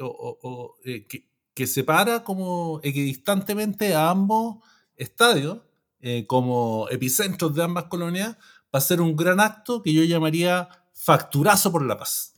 [0.86, 4.58] eh, que, que, separa como equidistantemente a ambos
[4.96, 5.62] estadios,
[6.02, 8.38] eh, como epicentros de ambas colonias,
[8.74, 12.36] va a ser un gran acto que yo llamaría facturazo por la paz.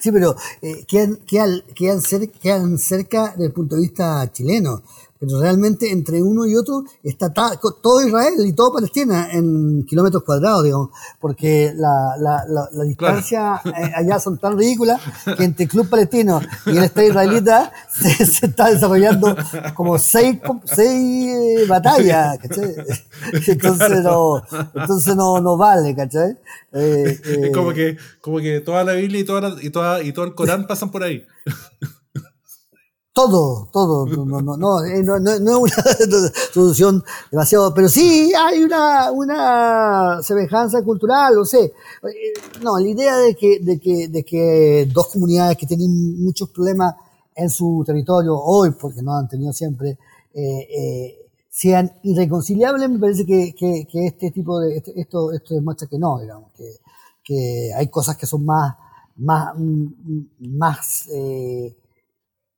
[0.00, 2.00] Sí, pero eh, quedan, quedan, quedan,
[2.42, 4.82] quedan, cerca del punto de vista chileno
[5.18, 10.64] pero realmente entre uno y otro está todo Israel y todo Palestina en kilómetros cuadrados,
[10.64, 15.00] digamos, porque la, la, la, distancia eh, allá son tan ridículas
[15.36, 19.36] que entre el club palestino y el Estado israelita se, está desarrollando
[19.74, 22.74] como seis, seis eh, batallas, ¿cachai?
[23.48, 24.42] Entonces, no,
[24.74, 26.36] entonces no, no vale, ¿cachai?
[26.72, 30.24] Eh, es como que, como que toda la Biblia y, toda y, toda, y todo
[30.26, 31.26] el Corán pasan por ahí.
[33.18, 35.74] Todo, todo, no, no, no, eh, no, no es una
[36.54, 37.02] solución
[37.32, 41.64] demasiado, pero sí hay una, una semejanza cultural, no sé.
[41.64, 46.50] Eh, no, la idea de que, de que, de que dos comunidades que tienen muchos
[46.50, 46.94] problemas
[47.34, 49.98] en su territorio hoy, porque no han tenido siempre,
[50.32, 51.18] eh,
[51.50, 56.20] sean irreconciliables, me parece que, que, este tipo de, este, esto, esto demuestra que no,
[56.20, 56.70] digamos, que,
[57.24, 58.76] que hay cosas que son más,
[59.16, 59.56] más,
[60.38, 61.08] más,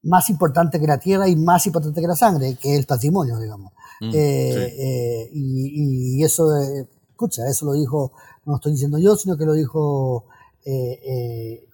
[0.03, 3.39] más importante que la tierra y más importante que la sangre, que es el patrimonio,
[3.39, 3.73] digamos.
[4.01, 8.13] Mm, eh, eh, y, eso, eh, escucha, eso lo dijo,
[8.47, 10.27] no lo estoy diciendo yo, sino que lo dijo,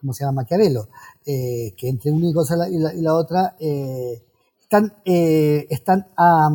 [0.01, 0.43] ¿cómo se llama?
[0.43, 0.89] Maquiavelo,
[1.25, 6.51] que entre una cosa y la, otra están, están a,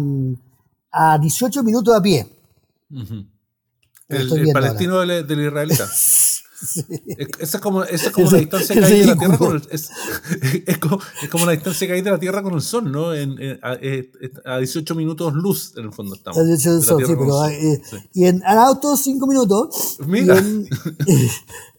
[0.92, 2.28] a 18 minutos a pie.
[4.10, 5.88] El, palestino del, del israelita.
[7.40, 10.78] Esa es como, es como la distancia que hay de la Tierra con el, es,
[10.78, 13.14] como, la distancia que hay de la Tierra con el Sol, ¿no?
[13.14, 16.38] En, a, 18 minutos luz, en el fondo estamos.
[16.38, 17.82] A 18 sol, sí, pero, eh,
[18.14, 19.98] Y en, auto 5 minutos.
[20.06, 20.42] Mira.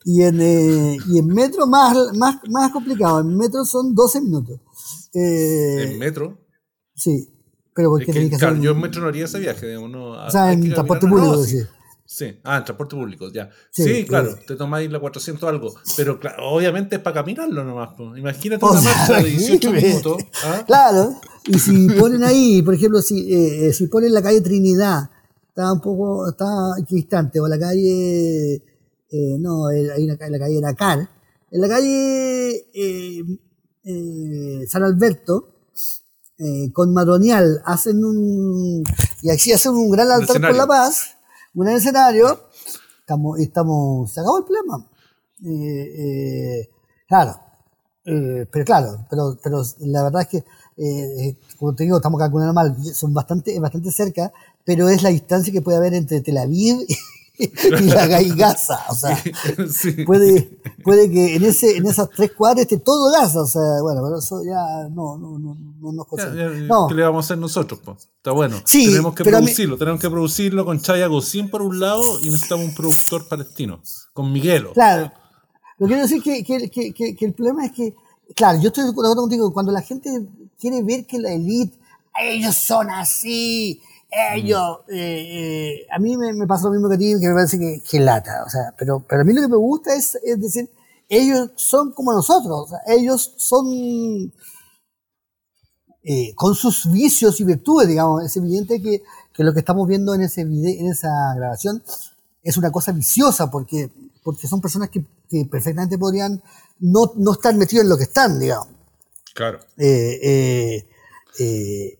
[0.04, 3.20] Y en, eh, y en, metro más, más, más complicado.
[3.20, 4.60] En metro son 12 minutos.
[5.14, 6.38] Eh, ¿En metro?
[6.96, 7.28] Sí.
[7.74, 9.68] Pero porque es que, claro, yo en metro no haría ese viaje.
[9.68, 11.58] Digamos, no, o sea, en transporte público, sí.
[12.12, 13.48] Sí, ah, en transporte público, ya.
[13.70, 17.98] Sí, claro, te tomáis la 400 algo, pero claro, obviamente es para caminarlo nomás.
[18.18, 20.22] Imagínate una marcha de 18 minutos.
[20.44, 20.62] ¿ah?
[20.66, 25.08] Claro, y si ponen ahí, por ejemplo, si, eh, eh, si ponen la calle Trinidad,
[25.48, 31.08] está un poco, está distante, o la calle, eh, no, hay una, la calle Nacar,
[31.50, 32.66] en la calle
[34.68, 35.48] San Alberto,
[36.74, 38.84] con Madronial, hacen un,
[39.22, 41.16] y así hacen un gran altar por la paz
[41.54, 42.48] un escenario,
[43.00, 44.86] estamos, estamos, se acabó el problema.
[45.44, 46.70] Eh, eh,
[47.08, 47.34] claro,
[48.04, 50.44] Eh, pero claro, pero, pero la verdad es que,
[50.76, 54.32] eh, como te digo, estamos calculando mal, son bastante, bastante cerca,
[54.64, 56.78] pero es la distancia que puede haber entre Tel Aviv
[57.38, 57.48] y
[57.88, 58.84] la y Gaza.
[58.88, 59.22] O sea,
[60.06, 63.42] puede, puede que en, ese, en esas tres cuadras esté todo Gaza.
[63.42, 66.06] O sea, bueno, pero eso ya no, no, no, no nos
[66.68, 66.88] no.
[66.88, 67.80] ¿Qué le vamos a hacer nosotros?
[68.16, 68.56] Está bueno.
[68.64, 72.66] Sí, tenemos que producirlo, tenemos que producirlo con Chaya Gosín por un lado y necesitamos
[72.66, 73.80] un productor palestino,
[74.12, 74.72] con Miguelo.
[74.72, 75.12] Claro.
[75.78, 77.94] Lo que quiero decir que, que, que, que, el problema es que,
[78.36, 80.10] claro, yo estoy de acuerdo contigo, cuando la gente
[80.60, 81.76] quiere ver que la élite,
[82.20, 83.80] ellos son así,
[84.12, 87.58] ellos, eh, eh, a mí me, pasa lo mismo que a ti, que me parece
[87.58, 90.38] que, que lata, o sea, pero, pero a mí lo que me gusta es, es
[90.38, 90.70] decir,
[91.08, 94.32] ellos son como nosotros, o sea, ellos son
[96.04, 100.14] eh, con sus vicios y virtudes, digamos, es evidente que, que lo que estamos viendo
[100.14, 101.82] en, ese video, en esa grabación
[102.42, 103.90] es una cosa viciosa, porque,
[104.22, 106.42] porque son personas que, que perfectamente podrían
[106.80, 108.68] no, no estar metidos en lo que están, digamos.
[109.34, 109.60] Claro.
[109.78, 110.86] eh,
[111.38, 111.98] eh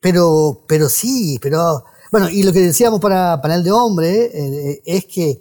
[0.00, 1.84] pero, pero sí, pero.
[2.10, 5.40] Bueno, y lo que decíamos para panel de hombre eh, es que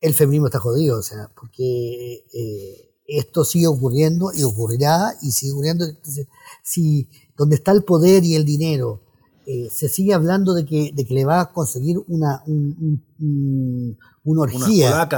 [0.00, 5.52] el feminismo está jodido, o sea, porque eh, esto sigue ocurriendo y ocurrirá y sigue
[5.52, 5.84] ocurriendo.
[5.84, 6.26] Entonces,
[6.62, 9.02] si donde está el poder y el dinero
[9.46, 13.02] eh, se sigue hablando de que, de que le va a conseguir una, un,
[14.22, 15.08] una orgía.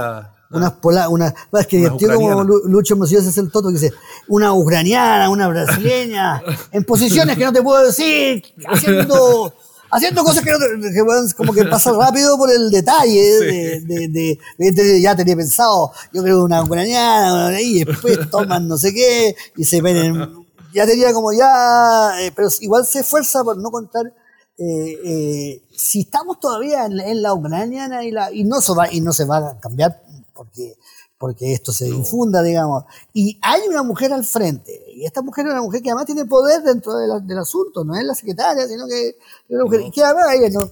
[0.53, 3.91] Unas pola, una, es que tío como Lucho Mosías es el toto que dice,
[4.27, 9.53] una ucraniana, una brasileña, en posiciones que no te puedo decir, haciendo,
[9.89, 15.15] haciendo cosas que, no que como que pasa rápido por el detalle de, de, ya
[15.15, 19.97] tenía pensado, yo creo una ucraniana, y después toman no sé qué, y se ven
[19.97, 24.13] en, ya tenía como ya, eh, pero igual se esfuerza por no contar
[24.57, 29.01] eh, eh, si estamos todavía en, la ucraniana y, la, y, no se va, y
[29.01, 30.75] no se va a cambiar porque,
[31.17, 32.83] porque esto se difunda, digamos.
[33.13, 36.25] Y hay una mujer al frente, y esta mujer es una mujer que además tiene
[36.25, 39.15] poder dentro del asunto, no es la secretaria, sino que es
[39.49, 40.69] una mujer que además ella no,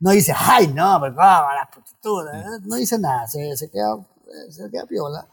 [0.00, 3.96] no dice, ay, no, pero cómo, las prostitutas, no dice nada, se, se, queda,
[4.50, 5.26] se queda piola.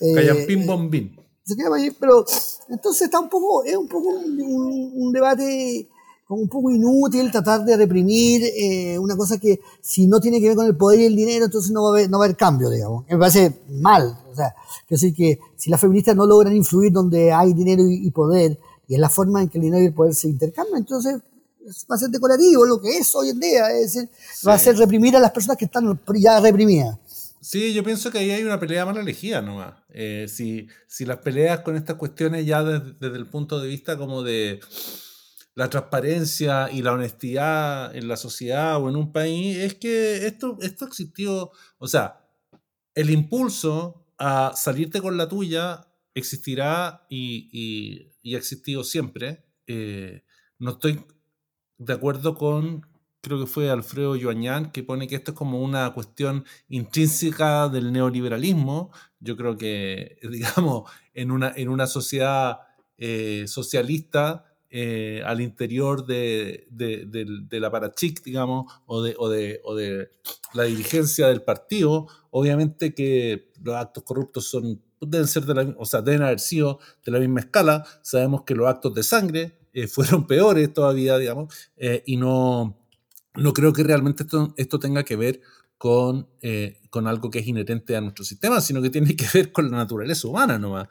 [0.00, 1.16] Eh, pim bombín.
[1.44, 2.24] Se queda ahí, pero
[2.68, 5.88] entonces está un poco, es un poco un, un debate
[6.28, 10.48] como un poco inútil tratar de reprimir eh, una cosa que si no tiene que
[10.48, 12.26] ver con el poder y el dinero, entonces no va a haber, no va a
[12.26, 13.06] haber cambio, digamos.
[13.08, 14.14] Me parece mal.
[14.30, 14.54] O sea,
[14.86, 18.94] quiero decir que si las feministas no logran influir donde hay dinero y, poder, y
[18.94, 21.16] es la forma en que el dinero y el poder se intercambian, entonces
[21.90, 23.70] va a ser decorativo lo que es hoy en día.
[23.70, 24.10] Es decir,
[24.46, 26.98] va a ser reprimir a las personas que están ya reprimidas.
[27.40, 29.76] Sí, yo pienso que ahí hay una pelea mal elegida nomás.
[29.88, 34.22] Eh, si, si las peleas con estas cuestiones ya desde el punto de vista como
[34.22, 34.60] de
[35.58, 40.56] la transparencia y la honestidad en la sociedad o en un país, es que esto,
[40.60, 42.24] esto existió, o sea,
[42.94, 49.46] el impulso a salirte con la tuya existirá y, y, ha existido siempre.
[49.66, 50.22] Eh,
[50.60, 51.04] no estoy
[51.78, 52.86] de acuerdo con,
[53.20, 57.90] creo que fue Alfredo Joañán, que pone que esto es como una cuestión intrínseca del
[57.92, 58.92] neoliberalismo.
[59.18, 62.60] Yo creo que, digamos, en una, en una sociedad
[62.96, 66.66] eh, socialista, eh, al interior de,
[67.50, 70.10] la Parachic, digamos, o de, o, de,
[70.52, 76.40] la dirigencia del partido, obviamente que los actos corruptos son, deben ser de la, haber
[76.40, 77.86] sido de la misma escala.
[78.02, 82.76] Sabemos que los actos de sangre eh, fueron peores todavía, digamos, eh, y no,
[83.54, 85.40] creo que realmente esto, esto tenga que ver
[85.78, 86.28] con,
[86.90, 89.78] con, algo que es inherente a nuestro sistema, sino que tiene que ver con la
[89.78, 90.88] naturaleza humana nomás.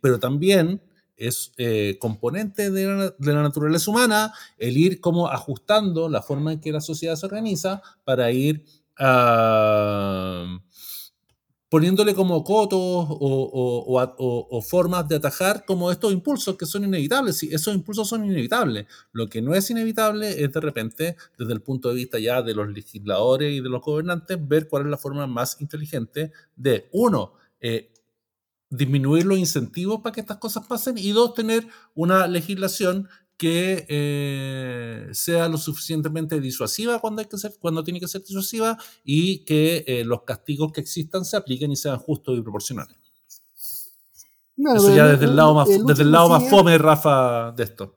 [0.00, 0.80] pero también
[1.16, 6.72] es eh, componente de la, naturaleza humana el ir como ajustando la forma en que
[6.72, 8.64] la sociedad se organiza para ir
[8.98, 10.58] ah,
[11.68, 17.36] poniéndole como cotos o, formas de atajar como estos impulsos que son inevitables.
[17.36, 18.86] Sí, esos impulsos son inevitables.
[19.12, 22.54] Lo que no es inevitable es de repente, desde el punto de vista ya de
[22.54, 27.32] los legisladores y de los gobernantes, ver cuál es la forma más inteligente de, uno,
[27.60, 27.90] eh,
[28.70, 35.08] disminuir los incentivos para que estas cosas pasen y dos, tener una legislación que eh,
[35.12, 39.84] sea lo suficientemente disuasiva cuando, hay que ser, cuando tiene que ser disuasiva y que
[39.86, 42.96] eh, los castigos que existan se apliquen y sean justos y proporcionales.
[44.56, 47.96] Eso ya desde el, lado más, desde el lado más fome, Rafa, de esto.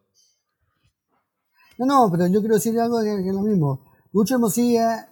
[1.77, 3.85] No, no, pero yo quiero decir algo que, es lo mismo.
[4.11, 5.09] Lucho Mosilla,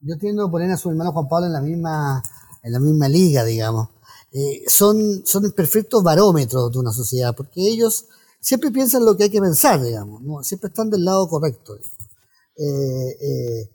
[0.00, 2.22] yo tiendo a poner a su hermano Juan Pablo en la misma,
[2.62, 3.88] en la misma liga, digamos.
[4.34, 8.06] Eh, son, son perfectos barómetros de una sociedad, porque ellos
[8.40, 10.42] siempre piensan lo que hay que pensar, digamos, ¿no?
[10.42, 11.78] siempre están del lado correcto.
[12.56, 13.70] Eh, eh,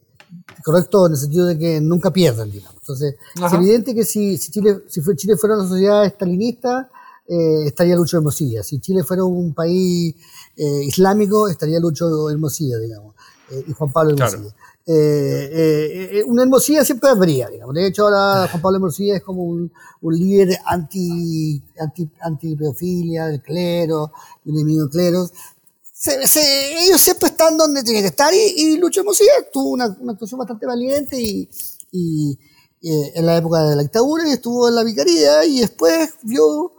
[0.63, 2.77] correcto en el sentido de que nunca pierden, digamos.
[2.81, 6.91] Entonces, es evidente que si, si, Chile, si Chile fuera una sociedad estalinista,
[7.27, 8.61] eh, estaría Lucho Hermosilla.
[8.61, 10.15] Si Chile fuera un país
[10.55, 13.15] islámico, estaría Lucho Hermosilla, digamos,
[13.65, 14.53] y Juan Pablo Hermosilla.
[16.25, 17.75] Una Hermosilla siempre habría, digamos.
[17.75, 19.71] De hecho, ahora Juan Pablo Hermosilla es como un,
[20.01, 24.11] líder anti, anti, anti del clero,
[24.45, 25.29] enemigo del clero
[26.07, 31.17] ellos siempre están donde tienen que estar y, Lucho Hermosilla tuvo una, actuación bastante valiente
[31.19, 32.39] y,
[32.81, 36.73] eh, en la época de la dictadura y estuvo en la vicaría y después vio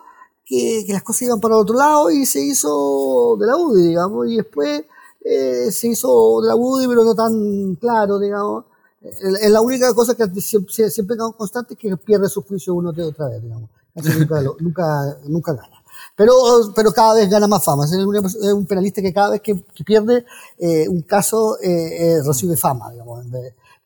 [0.47, 4.37] que, las cosas iban para otro lado y se hizo de la UDI, digamos, y
[4.37, 4.85] después
[5.25, 8.65] eh, se hizo de la UDI pero no tan claro, digamos.
[9.03, 13.05] Es la única cosa que siempre, siempre constante es que pierde su juicio uno de
[13.05, 13.71] otra vez, digamos.
[13.95, 15.81] nunca, nunca, nunca gana.
[16.17, 16.35] Pero,
[16.75, 17.85] pero cada vez gana más fama.
[17.85, 19.55] Es un penalista que cada vez que,
[19.85, 20.25] pierde
[20.59, 23.27] eh, un caso eh, eh, recibe fama, digamos.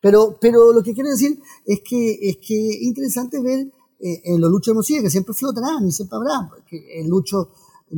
[0.01, 3.69] Pero, pero lo que quiero decir es que es que es interesante ver
[4.01, 6.51] en los luchos de Mosilla, que siempre flotarán y siempre habrá.
[6.69, 7.49] Que el lucho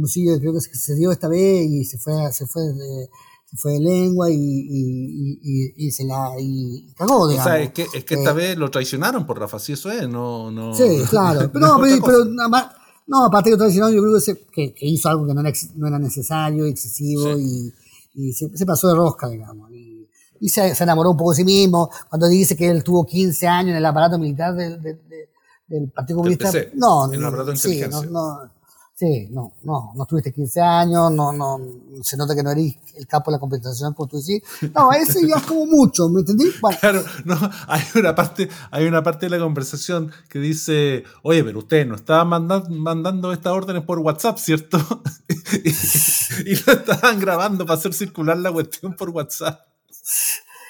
[0.01, 3.09] de creo que se dio esta vez y se fue, se fue de,
[3.44, 7.47] se fue de lengua y, y, y, se la y cagó, digamos.
[7.47, 10.09] O sea, es que, es que esta vez lo traicionaron por Rafa, si eso es,
[10.09, 10.51] no...
[10.51, 11.51] no sí, claro.
[11.53, 12.66] Pero, no, pero, pero nada más
[13.07, 15.99] no, aparte que tradicional yo creo que, que, hizo algo que no era, no era
[15.99, 17.72] necesario, excesivo y,
[18.14, 19.70] y se, pasó de rosca, digamos.
[19.70, 21.88] Y, se, se, enamoró un poco de sí mismo.
[22.09, 26.51] Cuando dice que él tuvo 15 años en el aparato militar del, del, Partido Comunista.
[26.74, 28.51] no, en el aparato de sí, no, no,
[28.99, 31.61] Sí, no, no, no tuviste 15 años, no, no,
[32.03, 34.42] se nota que no eres el capo de la compensación, como tú decís.
[34.74, 36.47] No, eso ya es como mucho, ¿me entendí?
[36.80, 37.38] Claro, no,
[37.68, 41.97] hay una parte, hay una parte de la conversación que dice, oye, pero ustedes no
[41.97, 44.78] estaban mandando, mandando estas órdenes por WhatsApp, ¿cierto?
[45.62, 49.61] y, y lo estaban grabando para hacer circular la cuestión por WhatsApp.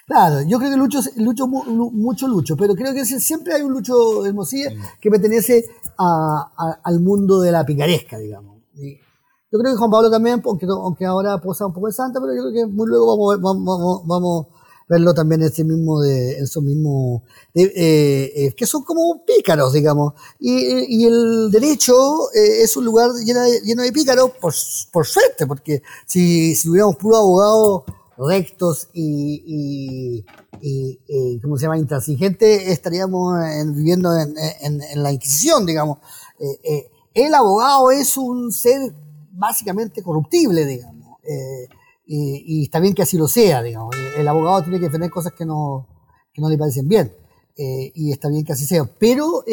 [0.06, 4.24] Claro, yo creo que Lucho, Lucho mucho Lucho, pero creo que siempre hay un Lucho
[4.24, 5.66] Hermosilla que pertenece
[5.98, 8.62] a, al mundo de la picaresca, digamos.
[8.76, 12.34] yo creo que Juan Pablo también, aunque, aunque ahora posa un poco de santa, pero
[12.36, 14.56] yo creo que muy luego vamos, vamos, vamos, a
[14.88, 17.22] verlo también en ese mismo de esos mismos
[17.54, 23.10] eh, eh, que son como pícaros digamos y, y el derecho eh, es un lugar
[23.24, 24.54] lleno de, lleno de pícaros por,
[24.92, 27.84] por suerte porque si, si tuviéramos puro abogado
[28.18, 30.24] rectos y,
[30.60, 33.34] y, ¿cómo se llama?, intransigentes, estaríamos
[33.74, 35.98] viviendo en, la Inquisición, digamos.
[36.38, 38.94] Eh, eh, el abogado es un ser
[39.32, 41.68] básicamente corruptible, digamos, eh,
[42.06, 43.94] y, está bien que así lo sea, digamos.
[44.16, 45.86] El abogado tiene que defender cosas que no,
[46.32, 47.12] que no le parecen bien,
[47.56, 48.84] y está bien que así sea.
[48.98, 49.44] Pero,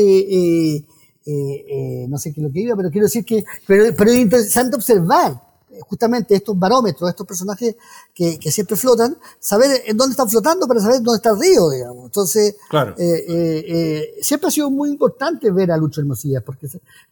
[2.07, 4.75] no sé qué es lo que iba, pero quiero decir que, pero, pero es interesante
[4.75, 7.75] observar justamente estos barómetros, estos personajes
[8.13, 12.05] que, siempre flotan, saber en dónde están flotando para saber dónde está el río, digamos.
[12.05, 16.67] Entonces, eh, eh, eh, siempre ha sido muy importante ver a Lucho Hermosilla, porque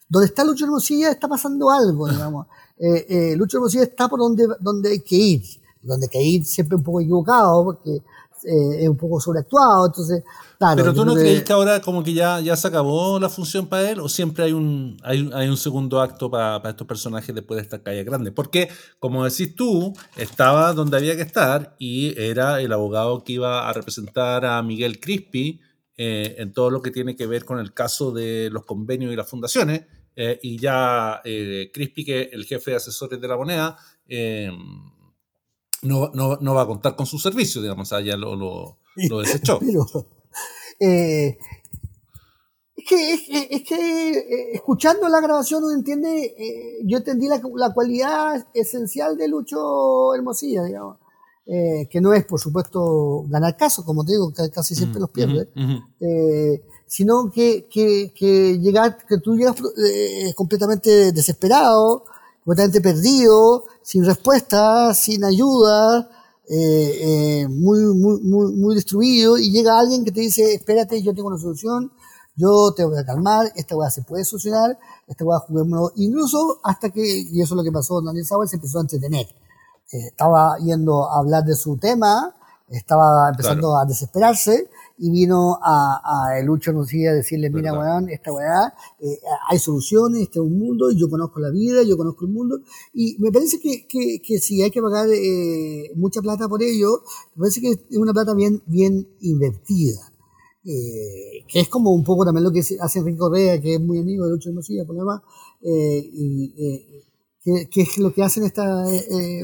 [0.07, 2.47] donde está Lucho Hermosilla está pasando algo, digamos.
[3.35, 5.43] Lucho Hermosilla está por donde, donde hay que ir,
[5.81, 8.01] donde hay que ir siempre un poco equivocado, porque
[8.43, 10.23] es un poco sobreactuado, entonces
[10.75, 13.89] pero tú no crees que ahora como que ya, ya se acabó la función para
[13.89, 17.81] él o siempre hay un, hay, un segundo acto para, estos personajes después de esta
[17.81, 18.31] calle grande.
[18.31, 18.69] Porque,
[18.99, 23.73] como decís tú, estaba donde había que estar y era el abogado que iba a
[23.73, 25.61] representar a Miguel Crispi
[25.97, 29.15] eh, en todo lo que tiene que ver con el caso de los convenios y
[29.15, 29.85] las fundaciones.
[30.15, 33.77] Eh, y ya eh, Crispi, que el jefe de asesores de la moneda,
[35.83, 39.59] no, no, va a contar con su servicio, digamos, allá lo, lo, lo desechó.
[40.83, 41.37] Eh,
[42.75, 48.47] es que, es, que eh, escuchando la grabación uno entiende, eh, yo entendí la, cualidad
[48.55, 50.97] esencial de Lucho Hermosilla, digamos.
[51.45, 55.49] que no es, por supuesto, ganar casos, como te digo, casi siempre mm, los pierde,
[56.87, 59.55] sino que, que, que, llegar, que tú llegas
[60.35, 62.05] completamente desesperado,
[62.43, 66.09] completamente perdido, sin respuesta, sin ayuda,
[66.49, 71.13] eh, eh, muy, muy, muy, muy destruido y llega alguien que te dice, espérate, yo
[71.13, 71.91] tengo una solución,
[72.35, 74.77] yo te voy a calmar, esta weá se puede solucionar,
[75.07, 78.57] esta weá juguémoslo, incluso hasta que, y eso es lo que pasó Daniel Sauer, se
[78.57, 79.27] empezó a entretener.
[79.91, 82.35] Eh, estaba yendo a hablar de su tema,
[82.67, 84.69] estaba empezando a desesperarse
[85.03, 89.17] y vino a, a Lucho Lucía a decirle, mira, weón, esta weá, eh,
[89.49, 92.59] hay soluciones, este es un mundo, y yo conozco la vida, yo conozco el mundo,
[92.93, 97.01] y me parece que, que, que si hay que pagar eh, mucha plata por ello,
[97.33, 100.13] me parece que es una plata bien, bien invertida.
[100.63, 103.97] Eh, que es como un poco también lo que hace Enrique Correa, que es muy
[103.97, 105.21] amigo de Lucho Lucía, por lo demás,
[105.63, 106.53] y,
[107.43, 108.85] que, que, es lo que hacen esta,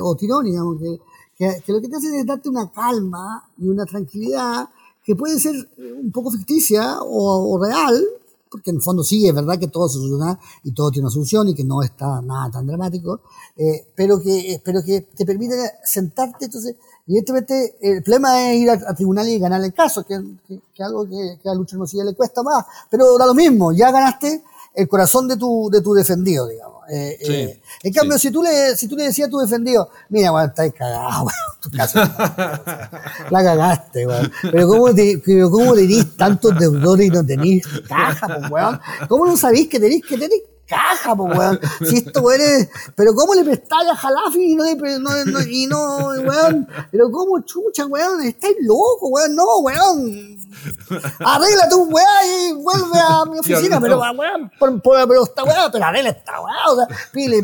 [0.04, 1.00] o Tironi, digamos, que
[1.38, 4.70] que, que lo que te hace es darte una calma y una tranquilidad
[5.08, 7.98] que puede ser un poco ficticia o, real,
[8.52, 11.14] porque en el fondo sí, es verdad que todo se soluciona y todo tiene una
[11.14, 13.22] solución y que no está nada tan dramático,
[13.56, 16.46] eh, pero, que, pero que te permite sentarte.
[16.46, 16.76] Entonces,
[17.08, 21.40] evidentemente, el problema es ir a, tribunal y ganar el caso, que es algo que,
[21.42, 24.44] que, a Lucha Hermosilla le cuesta más, pero da lo mismo, ya ganaste
[24.78, 26.84] el corazón de tu, de tu defendido, digamos.
[26.90, 30.32] Eh, eh, en cambio, si, tú le, si tú le decías a tu defendido, mira,
[30.32, 32.92] weón, estás cagado, weón, tu casa,
[33.32, 34.32] la cagaste, weón.
[34.44, 38.80] Pero ¿cómo, te, cómo tenés tantos deudores y no tenés caja, pues, weón?
[39.10, 41.60] ¿Cómo no sabéis que tenéis que tener caja, pues, weón.
[41.88, 42.70] Si esto, weón, es...
[42.96, 44.66] Pero ¿cómo le prestáis a Jalafi y no,
[45.00, 46.68] no, no, y no, weón?
[46.92, 48.22] Pero ¿cómo chucha, weón?
[48.22, 49.36] Estáis loco, weón.
[49.36, 50.38] No, weón.
[51.20, 55.72] Arregla tu weá y vuelve a mi oficina, pero weón, por, por, pero esta weá,
[55.72, 57.42] pero arregla esta weá, o sea, pile,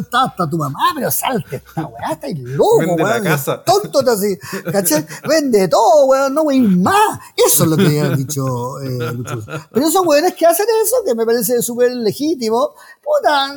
[0.00, 3.22] está hasta tu mamá, pero salte esta weá, estáis loco, Vende weón.
[3.24, 3.62] La casa.
[3.62, 4.38] Tonto así,
[4.70, 5.06] ¿cachai?
[5.28, 7.20] Vende todo, weón, no weón más.
[7.36, 9.42] Eso es lo que había dicho eh, Lucho.
[9.72, 13.54] Pero esos weones que hacen eso, que me parece súper legítimo legítimo, puta,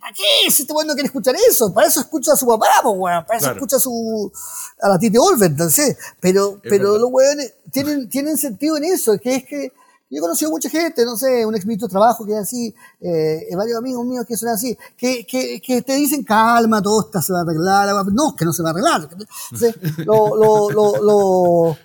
[0.00, 0.50] ¿para qué?
[0.50, 3.24] Si este weón no quiere escuchar eso, para eso escucha a su papá, pues weón,
[3.26, 4.32] para eso escucha a su,
[4.80, 9.36] a la Titi Olver, entonces, pero, pero los weones tienen, tienen sentido en eso, que
[9.36, 9.72] es que,
[10.10, 12.74] yo he conocido mucha gente, no sé, un ex ministro de trabajo que es así,
[13.00, 17.22] eh, varios amigos míos que son así, que, que, que te dicen calma, todo está,
[17.22, 19.08] se va a arreglar, no, que no se va a arreglar.
[19.10, 21.78] Entonces, lo, lo, lo, lo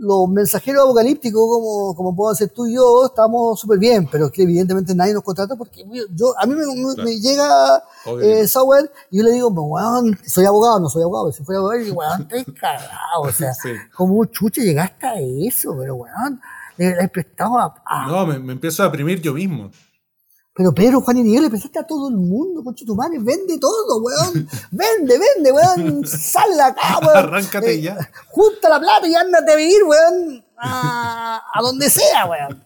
[0.00, 4.32] los mensajeros apocalípticos, como, como puedo ser tú y yo, estamos súper bien, pero es
[4.32, 7.82] que evidentemente nadie nos contrata porque yo, a mí me, llega
[8.22, 11.82] eh, software y yo le digo, weón, soy abogado, no soy abogado, si fuera abogado,
[11.82, 13.52] y weón, estoy cagado, o sea,
[13.94, 16.40] como chuche llegaste a eso, pero weón,
[16.78, 19.70] le, he prestado a, No, me, me empiezo a deprimir yo mismo.
[20.60, 23.56] Pero Pedro, Juan y Miguel le prestaste a todo el mundo, concha tu madre, vende
[23.56, 24.46] todo, weón.
[24.70, 26.06] Vende, vende, weón.
[26.06, 27.16] Sal acá, weón.
[27.16, 28.10] Arráncate eh, ya.
[28.28, 30.44] Junta la plata y ándate a vivir, weón.
[30.58, 32.62] A, a donde sea, weón.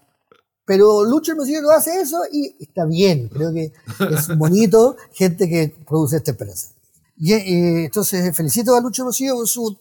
[0.64, 3.28] Pero Lucho Hermosillo no hace eso y está bien.
[3.28, 3.72] Creo que
[4.11, 6.70] es bonito gente que produce esta empresa.
[7.16, 9.78] Y, eh, entonces felicito a Lucho Hermosillo por su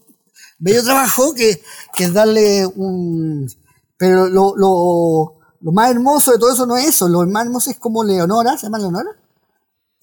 [0.59, 1.64] bello trabajo, que,
[1.95, 3.51] que es darle un...
[3.97, 7.72] Pero lo, lo lo más hermoso de todo eso no es eso, lo más hermoso
[7.72, 9.09] es como Leonora, ¿se llama Leonora?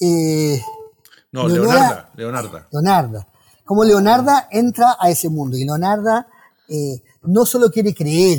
[0.00, 0.58] Eh,
[1.32, 2.68] no, Leonarda, Leonarda.
[2.72, 3.28] Leonarda.
[3.66, 6.26] Como Leonarda entra a ese mundo y Leonarda
[6.66, 8.38] eh, no solo quiere creer,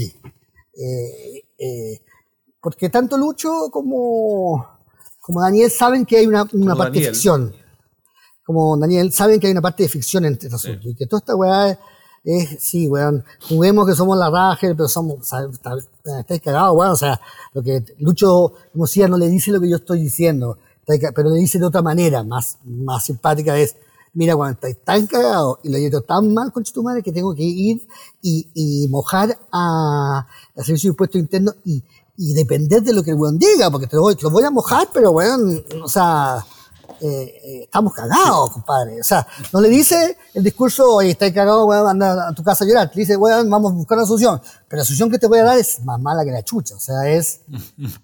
[0.73, 2.01] eh,
[2.59, 4.79] porque tanto Lucho como,
[5.19, 6.45] como Daniel saben que hay una,
[6.75, 7.55] parte de ficción.
[8.43, 11.19] Como Daniel saben que hay una parte de ficción entre estos asuntos y que toda
[11.19, 11.79] esta weá
[12.23, 15.19] es sí, weón, juguemos que somos la raja, pero somos,
[16.19, 17.19] estáis cagados, weón, o sea,
[17.53, 21.59] lo que Lucho Mosía no le dice lo que yo estoy diciendo, pero le dice
[21.59, 23.75] de otra manera, más, más simpática es,
[24.13, 25.07] mira, cuando estáis tan
[25.63, 27.87] y lo hecho tan mal con tu madre que tengo que ir
[28.21, 31.83] y, y mojar a, a servicio de impuesto interno y,
[32.17, 34.51] y depender de lo que el weón diga, porque te voy, te lo voy a
[34.51, 36.45] mojar, pero weón, o sea,
[36.99, 38.99] eh, eh, estamos cagados, compadre.
[38.99, 42.65] O sea, no le dice el discurso, oye, estás cagado, weón, anda a tu casa
[42.65, 42.91] a llorar.
[42.91, 44.41] Te dice, weón, vamos a buscar una solución.
[44.67, 46.75] Pero la solución que te voy a dar es más mala que la chucha.
[46.75, 47.41] O sea, es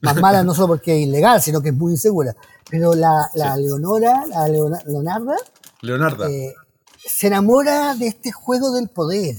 [0.02, 2.36] más mala no solo porque es ilegal, sino que es muy insegura.
[2.70, 5.36] Pero la, la Leonora, la Leonarda,
[5.82, 6.30] Leonarda.
[6.30, 6.54] Eh,
[6.98, 9.36] se enamora de este juego del poder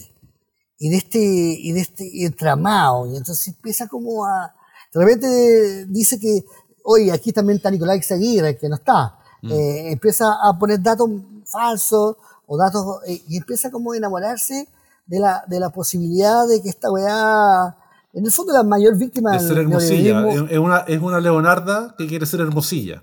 [0.79, 3.07] y de este, y de este entramado.
[3.13, 4.55] Y entonces empieza como a.
[4.93, 6.45] De repente dice que,
[6.85, 9.18] oye, aquí también está Nicolás Aguirre, que no está.
[9.43, 9.53] Mm.
[9.53, 11.09] Eh, empieza a poner datos
[11.45, 12.17] falsos
[12.47, 14.69] o datos eh, y empieza como a enamorarse
[15.07, 17.77] de la, de la posibilidad de que esta weá,
[18.13, 22.07] en el fondo la mayor víctima de ser hermosilla, es una, es una Leonarda que
[22.07, 23.03] quiere ser hermosilla.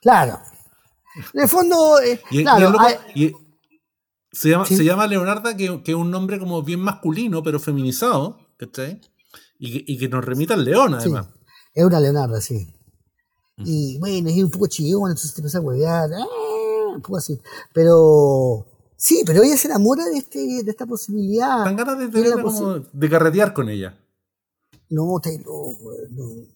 [0.00, 0.38] Claro.
[1.32, 2.72] En el fondo, eh, claro,
[4.32, 8.38] se, llama, se llama Leonarda, que, que, es un nombre como bien masculino, pero feminizado,
[8.58, 9.00] ¿cachai?
[9.58, 11.28] Y, y que nos remita al león, además.
[11.72, 12.75] es una Leonarda, sí.
[13.58, 16.94] Y bueno, es un poco chillón, entonces te empieza a huevear, ¡ah!
[16.94, 17.40] un poco así.
[17.72, 21.64] Pero sí, pero ella se enamora de, este, de esta posibilidad.
[21.64, 23.98] Tan ganas de, de, como de carretear con ella.
[24.90, 26.46] No, te loco, no,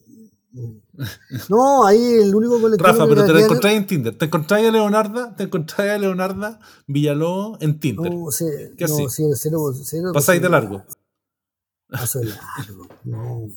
[1.49, 1.87] no.
[1.87, 2.89] ahí el único colectivo.
[2.89, 4.19] Rafa, pero te la encontráis en Tinder.
[4.19, 8.13] Te encontráis a Leonarda, te encontráis a Leonarda Villalobos en Tinder.
[8.13, 8.45] No, sí,
[8.77, 10.85] ¿Qué no, sí, cero, cero, Pasáis de largo.
[11.89, 13.49] Paso de largo, no.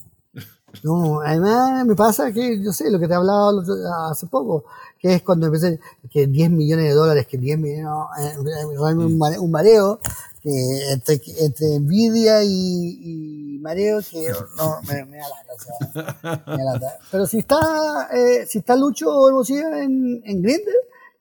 [0.81, 3.51] No, además me pasa que, yo sé, lo que te hablaba
[4.09, 4.65] hace poco,
[4.99, 7.85] que es cuando empecé, que 10 millones de dólares, que 10 millones,
[8.19, 9.99] eh, un, mareo,
[10.41, 16.97] que entre, entre envidia y, mareo que no, me, me alata, me alata.
[17.11, 20.71] Pero si está, eh, si está Lucho Hermosilla en, en Grindr,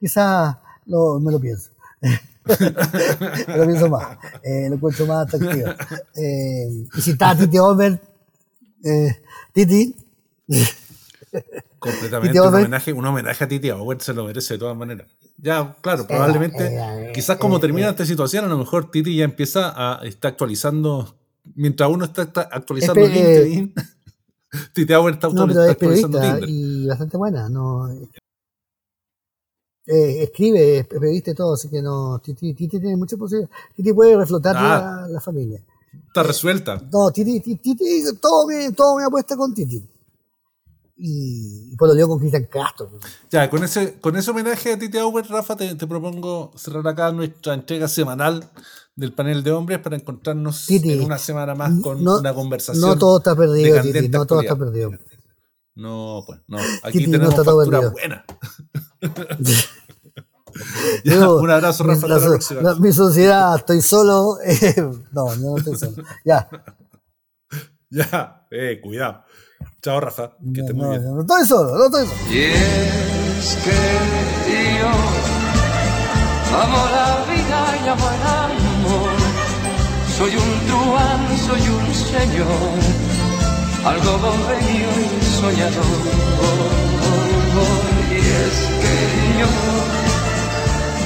[0.00, 1.70] quizás me lo pienso.
[2.02, 4.18] lo pienso más.
[4.42, 5.68] Eh, lo encuentro más atractivo.
[6.16, 8.00] Eh, y si está Titi Over,
[8.84, 9.22] eh,
[9.52, 9.94] Titi.
[11.78, 15.08] Completamente un homenaje, un homenaje a Titi Owen se lo merece de todas maneras.
[15.36, 20.04] Ya, claro, probablemente, quizás como termina esta situación, a lo mejor Titi ya empieza a
[20.06, 21.16] estar actualizando,
[21.54, 23.74] mientras uno está actualizando LinkedIn,
[24.74, 26.44] Titi Owen está, no, actualizando Tinder.
[26.48, 27.88] Y bastante buena, no,
[29.86, 33.50] eh, escribe, es periodista y todo, así que no, Titi, Titi tiene mucha posibilidad.
[33.74, 35.06] Titi puede reflotar ah.
[35.08, 35.60] la, familia.
[36.12, 36.78] Está resuelta.
[36.92, 39.82] No, Titi, Titi, todo bien, todo me apuesta con Titi.
[40.94, 42.90] Y, por lo dio con Cristian Castro.
[43.30, 47.54] Ya, con ese, con ese homenaje a Titi Auer, Rafa, te, propongo cerrar acá nuestra
[47.54, 48.46] entrega semanal
[48.94, 52.86] del panel de hombres para encontrarnos en una semana más con una conversación.
[52.86, 54.90] No todo está perdido, Titi, no todo está perdido.
[55.74, 56.58] No, pues, no.
[56.82, 58.24] Aquí tenemos no factura buena.
[61.40, 62.06] un abrazo, Rafa.
[62.08, 64.38] La, mi sociedad, estoy solo.
[64.44, 64.74] Eh,
[65.12, 66.02] no, no estoy solo.
[66.24, 66.48] Ya.
[67.94, 69.22] Ya, eh, cuidado.
[69.82, 70.32] Chao, Rafa.
[70.54, 71.14] Que estés muy bien.
[71.14, 72.32] No estoy solo, no estoy solo.
[72.32, 73.78] Y es que
[74.80, 74.88] yo
[76.56, 79.10] amo la vida y amo el amor.
[80.16, 82.48] Soy un truán, soy un señor,
[83.84, 87.02] algo bohemio y soñador
[88.16, 88.94] es que
[89.38, 90.01] yo